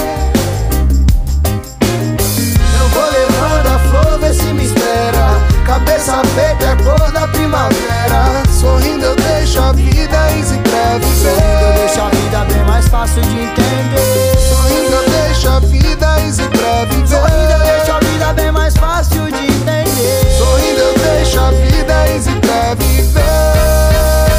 Eu 2.78 2.88
vou 2.90 3.04
levando 3.10 3.66
a 3.66 3.80
flor, 3.90 4.20
vê 4.20 4.32
se 4.32 4.54
me 4.54 4.64
espera. 4.64 5.42
Cabeça 5.66 6.22
feita 6.36 6.66
é 6.66 6.76
cor 6.84 7.12
da 7.12 7.28
primavera. 7.30 8.44
Sorrindo 8.60 9.04
eu 9.04 9.16
deixo 9.16 9.60
a 9.60 9.72
vida 9.72 10.32
easy 10.38 10.58
pra 10.60 11.00
Sorrindo 11.02 11.66
eu 11.66 11.74
deixo 11.74 12.00
a 12.00 12.10
viver. 12.10 12.26
vida 12.26 12.46
bem 12.46 12.64
mais 12.66 12.88
fácil 12.88 13.24
de 13.24 13.40
entender. 13.40 14.38
Sorrindo 14.38 14.96
eu 14.96 15.10
deixo 15.10 15.50
a 15.50 15.60
vida 15.62 16.22
easy 16.28 16.44
pra 16.44 16.86
viver. 16.86 17.08
Sorrindo 17.08 17.54
eu 17.54 17.60
deixo 17.60 17.92
a 17.92 18.00
vida 18.00 18.34
bem 18.34 18.52
mais 18.52 18.78
fácil 18.78 19.26
de 19.26 19.32
entender. 19.32 19.51
Sorrindo 20.38 20.80
eu 20.80 20.94
deixo 20.98 21.40
a 21.40 21.52
vida 21.52 22.08
easy 22.10 22.32
pra 22.42 22.76
viver. 22.76 24.31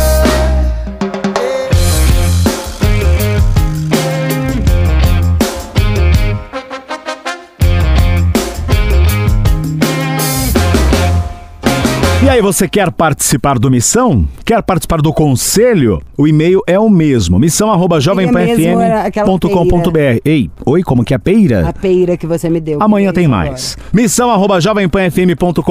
Você 12.42 12.68
quer 12.68 12.90
participar 12.90 13.58
do 13.58 13.70
Missão? 13.70 14.28
Quer 14.44 14.62
participar 14.62 15.00
do 15.00 15.10
conselho? 15.12 16.02
O 16.18 16.26
e-mail 16.26 16.60
é 16.66 16.76
o 16.78 16.90
mesmo, 16.90 17.38
missão@jovempanfm.com.br. 17.38 20.20
Ei, 20.24 20.50
oi, 20.66 20.82
como 20.82 21.04
que 21.04 21.14
é 21.14 21.16
a 21.16 21.20
peira? 21.20 21.68
A 21.68 21.72
peira 21.72 22.16
que 22.16 22.26
você 22.26 22.50
me 22.50 22.60
deu. 22.60 22.82
Amanhã 22.82 23.12
tem 23.12 23.26
é 23.26 23.28
mais. 23.28 23.78
Missão 23.92 24.28
arroba 24.30 24.60
jovempanfm.com.br. 24.60 25.62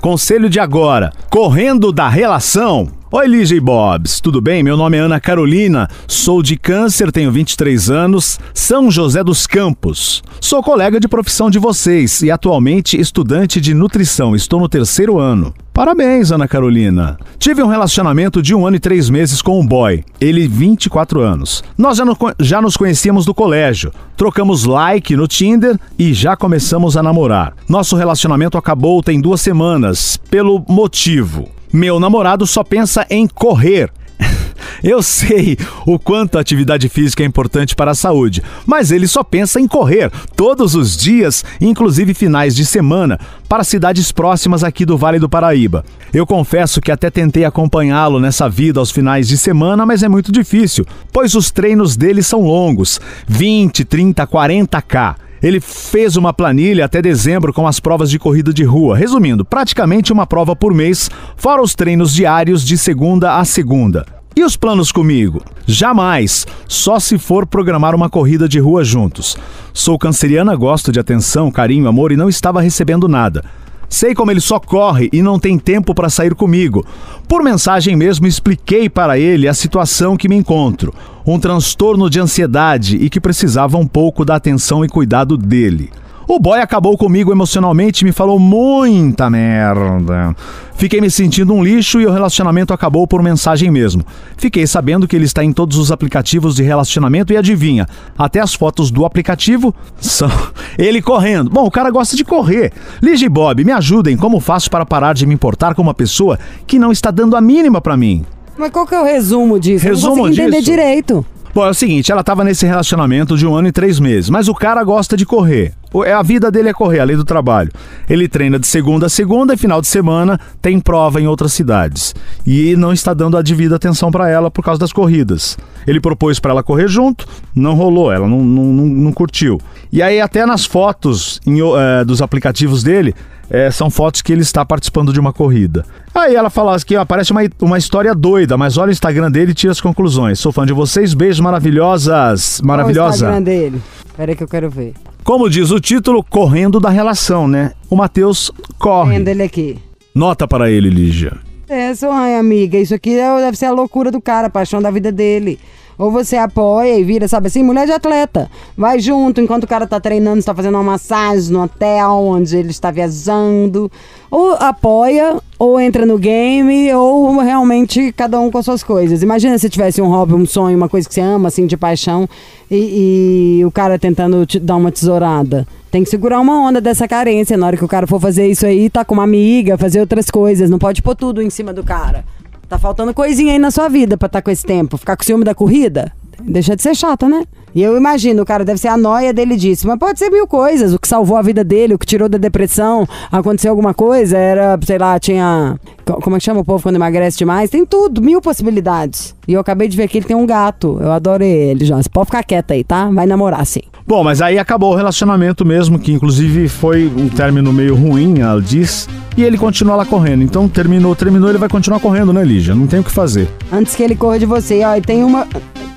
Conselho 0.00 0.48
de 0.48 0.58
agora. 0.58 1.12
Correndo 1.28 1.92
da 1.92 2.08
relação. 2.08 2.88
Oi, 3.12 3.26
Lígia 3.26 3.56
e 3.56 3.60
Bobs, 3.60 4.20
tudo 4.20 4.40
bem? 4.40 4.62
Meu 4.62 4.76
nome 4.76 4.96
é 4.96 5.00
Ana 5.00 5.18
Carolina, 5.18 5.88
sou 6.06 6.40
de 6.44 6.56
câncer, 6.56 7.10
tenho 7.10 7.32
23 7.32 7.90
anos, 7.90 8.38
São 8.54 8.88
José 8.88 9.24
dos 9.24 9.48
Campos. 9.48 10.22
Sou 10.40 10.62
colega 10.62 11.00
de 11.00 11.08
profissão 11.08 11.50
de 11.50 11.58
vocês 11.58 12.22
e 12.22 12.30
atualmente 12.30 12.98
estudante 13.00 13.60
de 13.60 13.74
nutrição, 13.74 14.36
estou 14.36 14.60
no 14.60 14.68
terceiro 14.68 15.18
ano. 15.18 15.52
Parabéns, 15.74 16.30
Ana 16.30 16.46
Carolina. 16.46 17.18
Tive 17.36 17.64
um 17.64 17.66
relacionamento 17.66 18.40
de 18.40 18.54
um 18.54 18.64
ano 18.64 18.76
e 18.76 18.80
três 18.80 19.10
meses 19.10 19.42
com 19.42 19.58
um 19.58 19.66
boy, 19.66 20.04
ele 20.20 20.46
24 20.46 21.20
anos. 21.20 21.64
Nós 21.76 21.96
já, 21.98 22.04
no- 22.04 22.16
já 22.38 22.62
nos 22.62 22.76
conhecíamos 22.76 23.24
do 23.24 23.34
colégio, 23.34 23.92
trocamos 24.16 24.64
like 24.66 25.16
no 25.16 25.26
Tinder 25.26 25.76
e 25.98 26.14
já 26.14 26.36
começamos 26.36 26.96
a 26.96 27.02
namorar. 27.02 27.54
Nosso 27.68 27.96
relacionamento 27.96 28.56
acabou 28.56 29.02
tem 29.02 29.20
duas 29.20 29.40
semanas, 29.40 30.16
pelo 30.30 30.64
motivo. 30.68 31.48
Meu 31.72 32.00
namorado 32.00 32.46
só 32.46 32.64
pensa 32.64 33.06
em 33.08 33.28
correr. 33.28 33.92
Eu 34.82 35.02
sei 35.02 35.56
o 35.86 35.98
quanto 35.98 36.36
a 36.36 36.40
atividade 36.40 36.88
física 36.88 37.22
é 37.22 37.26
importante 37.26 37.76
para 37.76 37.92
a 37.92 37.94
saúde, 37.94 38.42
mas 38.66 38.90
ele 38.90 39.06
só 39.06 39.22
pensa 39.22 39.60
em 39.60 39.68
correr 39.68 40.10
todos 40.34 40.74
os 40.74 40.96
dias, 40.96 41.44
inclusive 41.60 42.14
finais 42.14 42.56
de 42.56 42.64
semana, 42.64 43.18
para 43.48 43.62
cidades 43.62 44.10
próximas 44.10 44.64
aqui 44.64 44.84
do 44.84 44.98
Vale 44.98 45.18
do 45.18 45.28
Paraíba. 45.28 45.84
Eu 46.12 46.26
confesso 46.26 46.80
que 46.80 46.90
até 46.90 47.10
tentei 47.10 47.44
acompanhá-lo 47.44 48.18
nessa 48.18 48.48
vida 48.48 48.80
aos 48.80 48.90
finais 48.90 49.28
de 49.28 49.38
semana, 49.38 49.86
mas 49.86 50.02
é 50.02 50.08
muito 50.08 50.32
difícil, 50.32 50.86
pois 51.12 51.34
os 51.34 51.50
treinos 51.50 51.96
dele 51.96 52.22
são 52.22 52.40
longos 52.40 53.00
20, 53.28 53.84
30, 53.84 54.26
40k. 54.26 55.29
Ele 55.42 55.60
fez 55.60 56.16
uma 56.16 56.32
planilha 56.32 56.84
até 56.84 57.00
dezembro 57.00 57.52
com 57.52 57.66
as 57.66 57.80
provas 57.80 58.10
de 58.10 58.18
corrida 58.18 58.52
de 58.52 58.64
rua. 58.64 58.96
Resumindo, 58.96 59.44
praticamente 59.44 60.12
uma 60.12 60.26
prova 60.26 60.54
por 60.54 60.74
mês, 60.74 61.10
fora 61.36 61.62
os 61.62 61.74
treinos 61.74 62.12
diários 62.12 62.64
de 62.64 62.76
segunda 62.76 63.38
a 63.38 63.44
segunda. 63.44 64.04
E 64.36 64.44
os 64.44 64.56
planos 64.56 64.92
comigo? 64.92 65.42
Jamais, 65.66 66.46
só 66.68 67.00
se 67.00 67.18
for 67.18 67.46
programar 67.46 67.94
uma 67.94 68.08
corrida 68.08 68.48
de 68.48 68.60
rua 68.60 68.84
juntos. 68.84 69.36
Sou 69.72 69.98
canceriana, 69.98 70.54
gosto 70.54 70.92
de 70.92 71.00
atenção, 71.00 71.50
carinho, 71.50 71.88
amor 71.88 72.12
e 72.12 72.16
não 72.16 72.28
estava 72.28 72.60
recebendo 72.60 73.08
nada. 73.08 73.44
Sei 73.90 74.14
como 74.14 74.30
ele 74.30 74.40
só 74.40 74.60
corre 74.60 75.10
e 75.12 75.20
não 75.20 75.36
tem 75.36 75.58
tempo 75.58 75.92
para 75.92 76.08
sair 76.08 76.32
comigo. 76.32 76.86
Por 77.26 77.42
mensagem 77.42 77.96
mesmo 77.96 78.24
expliquei 78.24 78.88
para 78.88 79.18
ele 79.18 79.48
a 79.48 79.52
situação 79.52 80.16
que 80.16 80.28
me 80.28 80.36
encontro, 80.36 80.94
um 81.26 81.40
transtorno 81.40 82.08
de 82.08 82.20
ansiedade 82.20 82.96
e 82.96 83.10
que 83.10 83.20
precisava 83.20 83.76
um 83.76 83.86
pouco 83.86 84.24
da 84.24 84.36
atenção 84.36 84.84
e 84.84 84.88
cuidado 84.88 85.36
dele. 85.36 85.90
O 86.32 86.38
boy 86.38 86.60
acabou 86.60 86.96
comigo 86.96 87.32
emocionalmente 87.32 88.02
e 88.02 88.04
me 88.04 88.12
falou 88.12 88.38
muita 88.38 89.28
merda. 89.28 90.32
Fiquei 90.76 91.00
me 91.00 91.10
sentindo 91.10 91.52
um 91.52 91.60
lixo 91.60 92.00
e 92.00 92.06
o 92.06 92.12
relacionamento 92.12 92.72
acabou 92.72 93.04
por 93.04 93.20
mensagem 93.20 93.68
mesmo. 93.68 94.06
Fiquei 94.36 94.64
sabendo 94.64 95.08
que 95.08 95.16
ele 95.16 95.24
está 95.24 95.42
em 95.42 95.52
todos 95.52 95.76
os 95.76 95.90
aplicativos 95.90 96.54
de 96.54 96.62
relacionamento 96.62 97.32
e 97.32 97.36
adivinha, 97.36 97.84
até 98.16 98.38
as 98.38 98.54
fotos 98.54 98.92
do 98.92 99.04
aplicativo 99.04 99.74
são 100.00 100.30
ele 100.78 101.02
correndo. 101.02 101.50
Bom, 101.50 101.66
o 101.66 101.70
cara 101.70 101.90
gosta 101.90 102.14
de 102.14 102.24
correr. 102.24 102.72
Lige 103.02 103.28
Bob, 103.28 103.64
me 103.64 103.72
ajudem, 103.72 104.16
como 104.16 104.38
faço 104.38 104.70
para 104.70 104.86
parar 104.86 105.14
de 105.14 105.26
me 105.26 105.34
importar 105.34 105.74
com 105.74 105.82
uma 105.82 105.94
pessoa 105.94 106.38
que 106.64 106.78
não 106.78 106.92
está 106.92 107.10
dando 107.10 107.34
a 107.34 107.40
mínima 107.40 107.80
para 107.80 107.96
mim? 107.96 108.24
Mas 108.56 108.70
qual 108.70 108.86
que 108.86 108.94
é 108.94 109.00
o 109.00 109.04
resumo 109.04 109.58
disso? 109.58 109.84
Eu 109.84 109.94
Resumo 109.94 110.14
não 110.14 110.22
consegui 110.26 110.42
entender 110.42 110.62
direito. 110.62 111.26
Bom, 111.52 111.66
é 111.66 111.70
o 111.70 111.74
seguinte, 111.74 112.12
ela 112.12 112.22
tava 112.22 112.44
nesse 112.44 112.64
relacionamento 112.66 113.36
de 113.36 113.44
um 113.44 113.56
ano 113.56 113.66
e 113.66 113.72
três 113.72 113.98
meses, 113.98 114.30
mas 114.30 114.46
o 114.46 114.54
cara 114.54 114.84
gosta 114.84 115.16
de 115.16 115.26
correr. 115.26 115.74
É 116.04 116.12
A 116.12 116.22
vida 116.22 116.50
dele 116.50 116.68
é 116.68 116.72
correr, 116.72 117.00
além 117.00 117.16
do 117.16 117.24
trabalho. 117.24 117.70
Ele 118.08 118.28
treina 118.28 118.58
de 118.58 118.66
segunda 118.66 119.06
a 119.06 119.08
segunda 119.08 119.54
e 119.54 119.56
final 119.56 119.80
de 119.80 119.86
semana 119.86 120.38
tem 120.62 120.78
prova 120.78 121.20
em 121.20 121.26
outras 121.26 121.52
cidades. 121.52 122.14
E 122.46 122.76
não 122.76 122.92
está 122.92 123.12
dando 123.12 123.36
a 123.36 123.42
devida 123.42 123.76
atenção 123.76 124.10
pra 124.10 124.28
ela 124.28 124.50
por 124.50 124.64
causa 124.64 124.78
das 124.78 124.92
corridas. 124.92 125.58
Ele 125.86 126.00
propôs 126.00 126.38
pra 126.38 126.52
ela 126.52 126.62
correr 126.62 126.88
junto, 126.88 127.26
não 127.54 127.74
rolou, 127.74 128.12
ela 128.12 128.28
não, 128.28 128.44
não, 128.44 128.64
não, 128.64 128.86
não 128.86 129.12
curtiu. 129.12 129.60
E 129.92 130.02
aí 130.02 130.20
até 130.20 130.46
nas 130.46 130.64
fotos 130.64 131.40
em 131.46 131.58
eh, 131.60 132.04
dos 132.04 132.22
aplicativos 132.22 132.82
dele, 132.82 133.14
eh, 133.50 133.70
são 133.70 133.90
fotos 133.90 134.22
que 134.22 134.32
ele 134.32 134.42
está 134.42 134.64
participando 134.64 135.12
de 135.12 135.20
uma 135.20 135.32
corrida. 135.32 135.84
Aí 136.14 136.34
ela 136.34 136.48
fala 136.48 136.78
que 136.80 136.96
ó, 136.96 137.04
parece 137.04 137.32
uma, 137.32 137.40
uma 137.60 137.76
história 137.78 138.14
doida, 138.14 138.56
mas 138.56 138.78
olha 138.78 138.88
o 138.88 138.92
Instagram 138.92 139.30
dele 139.30 139.50
e 139.50 139.54
tira 139.54 139.72
as 139.72 139.80
conclusões. 139.80 140.38
Sou 140.38 140.52
fã 140.52 140.64
de 140.64 140.72
vocês, 140.72 141.12
beijos 141.14 141.40
maravilhosas. 141.40 142.58
Qual 142.60 142.64
o 142.64 142.66
Maravilhosa. 142.68 143.16
Instagram 143.16 143.42
dele? 143.42 143.82
Peraí 144.16 144.36
que 144.36 144.42
eu 144.44 144.48
quero 144.48 144.70
ver. 144.70 144.94
Como 145.24 145.50
diz 145.50 145.70
o 145.70 145.80
título, 145.80 146.22
correndo 146.24 146.80
da 146.80 146.88
relação, 146.90 147.46
né? 147.46 147.72
O 147.88 147.96
Matheus 147.96 148.50
corre. 148.78 149.16
Vendo 149.18 149.28
ele 149.28 149.42
aqui. 149.42 149.78
Nota 150.14 150.46
para 150.48 150.70
ele, 150.70 150.88
Lígia. 150.90 151.36
É, 151.68 151.94
sua 151.94 152.12
ai, 152.18 152.36
amiga, 152.36 152.76
isso 152.78 152.94
aqui 152.94 153.16
é- 153.16 153.36
deve 153.40 153.56
ser 153.56 153.66
a 153.66 153.70
loucura 153.72 154.10
do 154.10 154.20
cara, 154.20 154.48
a 154.48 154.50
paixão 154.50 154.82
da 154.82 154.90
vida 154.90 155.12
dele. 155.12 155.58
Ou 156.00 156.10
você 156.10 156.38
apoia 156.38 156.98
e 156.98 157.04
vira, 157.04 157.28
sabe 157.28 157.48
assim, 157.48 157.62
mulher 157.62 157.84
de 157.84 157.92
atleta. 157.92 158.50
Vai 158.74 158.98
junto 158.98 159.38
enquanto 159.38 159.64
o 159.64 159.66
cara 159.66 159.86
tá 159.86 160.00
treinando, 160.00 160.38
está 160.38 160.54
fazendo 160.54 160.76
uma 160.76 160.82
massagem 160.82 161.52
no 161.52 161.62
hotel 161.62 162.10
onde 162.24 162.56
ele 162.56 162.70
está 162.70 162.90
viajando. 162.90 163.92
Ou 164.30 164.54
apoia, 164.54 165.36
ou 165.58 165.78
entra 165.78 166.06
no 166.06 166.16
game, 166.16 166.90
ou 166.94 167.38
realmente 167.40 168.14
cada 168.14 168.40
um 168.40 168.50
com 168.50 168.56
as 168.56 168.64
suas 168.64 168.82
coisas. 168.82 169.22
Imagina 169.22 169.58
se 169.58 169.68
tivesse 169.68 170.00
um 170.00 170.08
hobby, 170.08 170.32
um 170.32 170.46
sonho, 170.46 170.74
uma 170.74 170.88
coisa 170.88 171.06
que 171.06 171.12
você 171.12 171.20
ama, 171.20 171.48
assim, 171.48 171.66
de 171.66 171.76
paixão, 171.76 172.26
e, 172.70 173.58
e 173.58 173.64
o 173.66 173.70
cara 173.70 173.98
tentando 173.98 174.46
te 174.46 174.58
dar 174.58 174.76
uma 174.76 174.90
tesourada. 174.90 175.68
Tem 175.90 176.02
que 176.02 176.08
segurar 176.08 176.40
uma 176.40 176.66
onda 176.66 176.80
dessa 176.80 177.06
carência. 177.06 177.58
Na 177.58 177.66
hora 177.66 177.76
que 177.76 177.84
o 177.84 177.88
cara 177.88 178.06
for 178.06 178.18
fazer 178.18 178.46
isso 178.46 178.64
aí, 178.64 178.88
tá 178.88 179.04
com 179.04 179.12
uma 179.12 179.24
amiga, 179.24 179.76
fazer 179.76 180.00
outras 180.00 180.30
coisas. 180.30 180.70
Não 180.70 180.78
pode 180.78 181.02
pôr 181.02 181.14
tudo 181.14 181.42
em 181.42 181.50
cima 181.50 181.74
do 181.74 181.84
cara. 181.84 182.24
Tá 182.70 182.78
faltando 182.78 183.12
coisinha 183.12 183.52
aí 183.52 183.58
na 183.58 183.72
sua 183.72 183.88
vida 183.88 184.16
pra 184.16 184.26
estar 184.26 184.40
com 184.42 184.50
esse 184.50 184.64
tempo. 184.64 184.96
Ficar 184.96 185.16
com 185.16 185.24
ciúme 185.24 185.42
da 185.42 185.56
corrida? 185.56 186.12
Deixa 186.40 186.76
de 186.76 186.82
ser 186.82 186.94
chata, 186.94 187.28
né? 187.28 187.44
E 187.74 187.82
eu 187.82 187.96
imagino, 187.96 188.44
cara 188.44 188.64
deve 188.64 188.78
ser 188.80 188.88
a 188.88 188.96
noia 188.96 189.32
dele 189.32 189.56
disso. 189.56 189.86
Mas 189.86 189.98
pode 189.98 190.18
ser 190.18 190.30
mil 190.30 190.46
coisas. 190.46 190.92
O 190.92 190.98
que 190.98 191.06
salvou 191.08 191.36
a 191.36 191.42
vida 191.42 191.62
dele, 191.62 191.94
o 191.94 191.98
que 191.98 192.06
tirou 192.06 192.28
da 192.28 192.38
depressão, 192.38 193.06
aconteceu 193.30 193.70
alguma 193.70 193.94
coisa, 193.94 194.36
era, 194.36 194.78
sei 194.84 194.98
lá, 194.98 195.18
tinha. 195.18 195.78
co- 196.04 196.20
Como 196.20 196.36
é 196.36 196.38
que 196.38 196.44
chama 196.44 196.60
o 196.60 196.64
povo 196.64 196.82
quando 196.82 196.96
emagrece 196.96 197.38
demais? 197.38 197.70
Tem 197.70 197.84
tudo, 197.86 198.20
mil 198.20 198.40
possibilidades. 198.40 199.34
E 199.46 199.52
eu 199.52 199.60
acabei 199.60 199.88
de 199.88 199.96
ver 199.96 200.08
que 200.08 200.18
ele 200.18 200.26
tem 200.26 200.36
um 200.36 200.46
gato. 200.46 200.98
Eu 201.00 201.12
adoro 201.12 201.42
ele. 201.44 201.84
Você 201.86 202.08
pode 202.08 202.26
ficar 202.26 202.42
quieta 202.42 202.74
aí, 202.74 202.82
tá? 202.84 203.08
Vai 203.10 203.26
namorar 203.26 203.64
sim. 203.66 203.80
Bom, 204.06 204.24
mas 204.24 204.42
aí 204.42 204.58
acabou 204.58 204.92
o 204.92 204.96
relacionamento 204.96 205.64
mesmo, 205.64 205.98
que 205.98 206.12
inclusive 206.12 206.68
foi 206.68 207.06
um 207.06 207.28
término 207.28 207.72
meio 207.72 207.94
ruim, 207.94 208.40
ela 208.40 208.60
diz. 208.60 209.08
E 209.36 209.44
ele 209.44 209.56
continua 209.56 209.94
lá 209.94 210.04
correndo. 210.04 210.42
Então 210.42 210.68
terminou, 210.68 211.14
terminou, 211.14 211.48
ele 211.48 211.58
vai 211.58 211.68
continuar 211.68 212.00
correndo, 212.00 212.32
né, 212.32 212.42
Lígia? 212.44 212.74
Não 212.74 212.86
tem 212.88 212.98
o 213.00 213.04
que 213.04 213.10
fazer. 213.12 213.48
Antes 213.72 213.94
que 213.94 214.02
ele 214.02 214.16
corra 214.16 214.38
de 214.38 214.46
você, 214.46 214.82
ó, 214.84 214.96
e 214.96 215.00
tem 215.00 215.22
uma. 215.22 215.46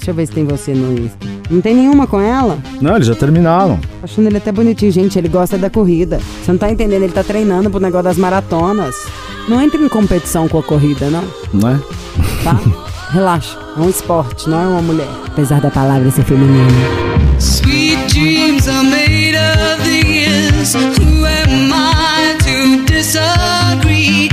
Deixa 0.04 0.12
eu 0.12 0.16
ver 0.16 0.26
se 0.28 0.34
tem 0.34 0.44
você 0.46 0.74
no 0.74 0.92
Insta. 1.00 1.18
Não 1.50 1.62
tem 1.62 1.74
nenhuma 1.74 2.06
com 2.06 2.20
ela? 2.20 2.58
Não, 2.82 2.94
eles 2.98 3.08
já 3.08 3.16
terminaram. 3.16 3.78
Tô 3.78 4.04
achando 4.04 4.28
ele 4.28 4.36
até 4.36 4.52
bonitinho, 4.52 4.92
gente. 4.92 5.18
Ele 5.18 5.30
gosta 5.30 5.58
da 5.58 5.70
corrida. 5.70 6.20
Você 6.44 6.52
não 6.52 6.60
tá 6.60 6.70
entendendo, 6.70 7.04
ele 7.04 7.14
tá 7.14 7.24
treinando 7.24 7.70
pro 7.70 7.80
negócio 7.80 8.04
das 8.04 8.18
maratonas. 8.18 8.94
Não 9.48 9.62
entre 9.62 9.82
em 9.82 9.88
competição 9.88 10.50
com 10.50 10.60
a 10.60 10.64
corrida, 10.64 11.10
não, 11.10 11.24
Né? 11.54 11.80
tá? 12.44 12.60
Relaxa. 13.12 13.58
É 13.78 13.80
um 13.80 13.90
esporte, 13.90 14.50
não 14.50 14.60
é 14.60 14.68
uma 14.68 14.82
mulher. 14.82 15.08
Apesar 15.26 15.62
da 15.62 15.72
palavra 15.72 16.12
ser 16.12 16.26
feminina. 16.26 16.68
Sweet 17.40 18.06
dreams 18.14 18.68
are 18.68 18.84
made 18.86 19.38
of 19.38 19.84
these. 19.86 20.76
Who 20.76 21.26
am 21.26 21.72
I 21.72 22.36
to 22.40 22.84
disagree? 22.92 24.33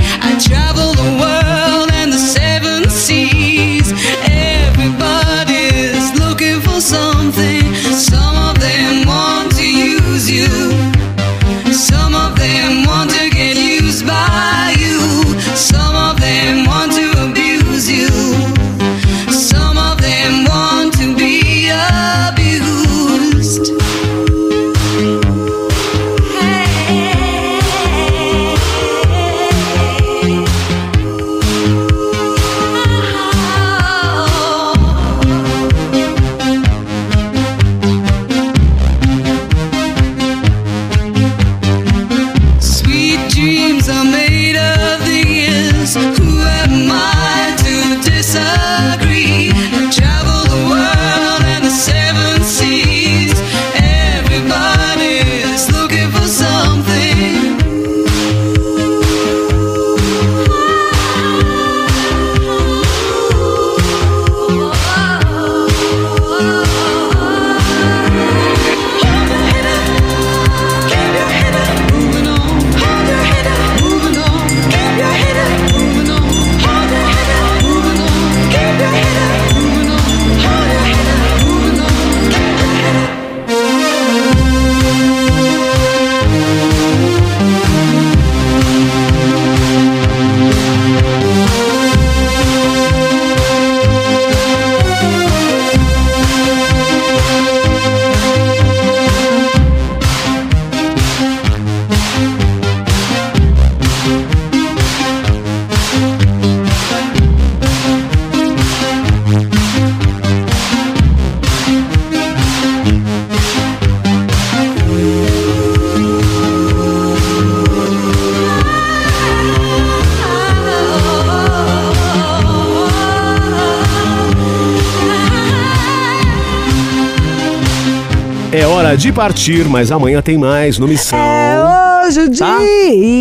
De 129.11 129.15
partir, 129.15 129.67
mas 129.67 129.91
amanhã 129.91 130.21
tem 130.21 130.37
mais 130.37 130.79
no 130.79 130.87
Missão. 130.87 131.19
É 131.19 132.05
hoje 132.07 132.21
o 132.21 132.29
dia 132.29 132.45
Tá? 132.47 132.57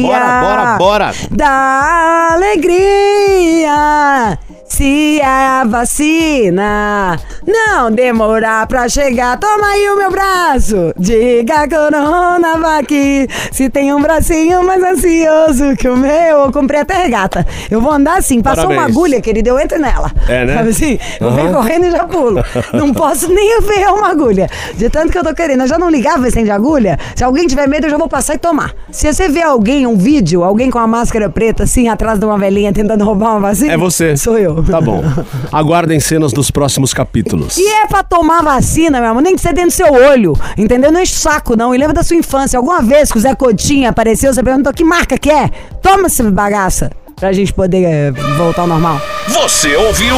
Bora, 0.03 0.41
bora, 0.41 0.79
bora. 0.79 1.13
da 1.31 2.29
alegria. 2.33 4.39
Se 4.69 5.21
a 5.21 5.65
vacina 5.67 7.19
não 7.51 7.91
demorar 7.91 8.67
pra 8.67 8.89
chegar, 8.89 9.39
toma 9.39 9.67
aí 9.67 9.89
o 9.89 9.97
meu 9.97 10.11
braço. 10.11 10.93
Diga 10.99 11.69
Coronavac, 11.69 13.29
se 13.53 13.69
tem 13.69 13.93
um 13.93 14.01
bracinho 14.01 14.63
mais 14.65 14.83
ansioso 14.83 15.77
que 15.77 15.89
o 15.89 15.97
meu. 15.97 16.11
Eu 16.41 16.53
comprei 16.53 16.81
até 16.81 16.95
regata. 16.95 17.47
Eu 17.71 17.81
vou 17.81 17.93
andar 17.93 18.19
assim, 18.19 18.41
passou 18.41 18.65
uma 18.67 18.75
Parabéns. 18.77 18.97
agulha, 18.97 19.21
querido, 19.21 19.49
eu 19.51 19.59
entro 19.59 19.79
nela. 19.79 20.11
É, 20.29 20.45
né? 20.45 20.55
Sabe 20.57 20.71
assim? 20.71 20.99
Eu 21.21 21.31
venho 21.33 21.49
Aham. 21.49 21.57
correndo 21.57 21.87
e 21.87 21.91
já 21.91 22.05
pulo. 22.05 22.43
Não 22.73 22.93
posso 22.95 23.29
nem 23.33 23.61
ver 23.63 23.87
uma 23.89 24.11
agulha. 24.11 24.49
De 24.77 24.89
tanto 24.89 25.11
que 25.13 25.19
eu 25.19 25.25
tô 25.25 25.35
querendo. 25.35 25.63
Eu 25.63 25.69
já 25.69 25.79
não 25.79 25.91
ligava 25.91 26.27
esse 26.29 26.43
de 26.43 26.51
agulha. 26.51 26.99
Se 27.15 27.25
alguém 27.25 27.47
tiver 27.47 27.67
medo, 27.69 27.87
eu 27.87 27.91
já 27.91 27.99
vou 27.99 28.09
passar 28.09 28.35
e 28.35 28.39
tomar. 28.39 28.73
Se 28.91 29.13
você 29.13 29.29
vê 29.29 29.43
alguém, 29.43 29.87
um 29.87 29.97
vídeo, 29.97 30.43
alguém 30.43 30.71
com 30.71 30.79
uma 30.79 30.87
máscara 30.87 31.29
preta, 31.29 31.65
assim, 31.65 31.89
atrás 31.89 32.19
de 32.19 32.25
uma 32.25 32.39
velhinha 32.39 32.73
tentando 32.73 33.05
roubar 33.05 33.33
uma 33.33 33.41
vacina. 33.41 33.73
É 33.73 33.77
você. 33.77 34.17
Sou 34.17 34.39
eu. 34.39 34.63
Tá 34.65 34.81
bom. 34.81 35.03
Aguardem 35.53 36.01
cenas 36.01 36.33
dos 36.33 36.51
próximos 36.51 36.95
capítulos. 36.95 37.40
E 37.57 37.69
é 37.69 37.87
pra 37.87 38.03
tomar 38.03 38.43
vacina, 38.43 39.01
meu 39.01 39.11
amor, 39.11 39.23
nem 39.23 39.35
que 39.35 39.41
você 39.41 39.53
dentro 39.53 39.71
do 39.71 39.73
seu 39.73 39.93
olho, 39.93 40.39
entendeu? 40.57 40.91
Não 40.93 41.01
enche 41.01 41.15
o 41.15 41.19
saco, 41.19 41.57
não. 41.57 41.75
E 41.75 41.79
lembra 41.79 41.95
da 41.95 42.03
sua 42.03 42.17
infância. 42.17 42.59
Alguma 42.59 42.83
vez 42.83 43.11
que 43.11 43.19
o 43.19 43.21
Zé 43.21 43.35
Coutinho 43.35 43.89
apareceu, 43.89 44.33
você 44.33 44.43
perguntou 44.43 44.73
que 44.73 44.85
marca 44.85 45.17
que 45.19 45.31
é? 45.31 45.49
Toma 45.83 46.07
essa 46.07 46.29
bagaça, 46.31 46.91
pra 47.17 47.33
gente 47.33 47.53
poder 47.53 47.85
eh, 47.85 48.11
voltar 48.37 48.63
ao 48.63 48.69
normal. 48.69 49.01
Você 49.29 49.77
ouviu? 49.77 50.17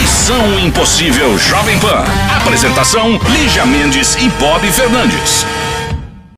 Missão 0.00 0.58
Impossível 0.60 1.36
Jovem 1.38 1.78
Pan. 1.78 2.04
Apresentação: 2.40 3.18
Lígia 3.28 3.66
Mendes 3.66 4.16
e 4.16 4.28
Bob 4.40 4.66
Fernandes. 4.70 5.44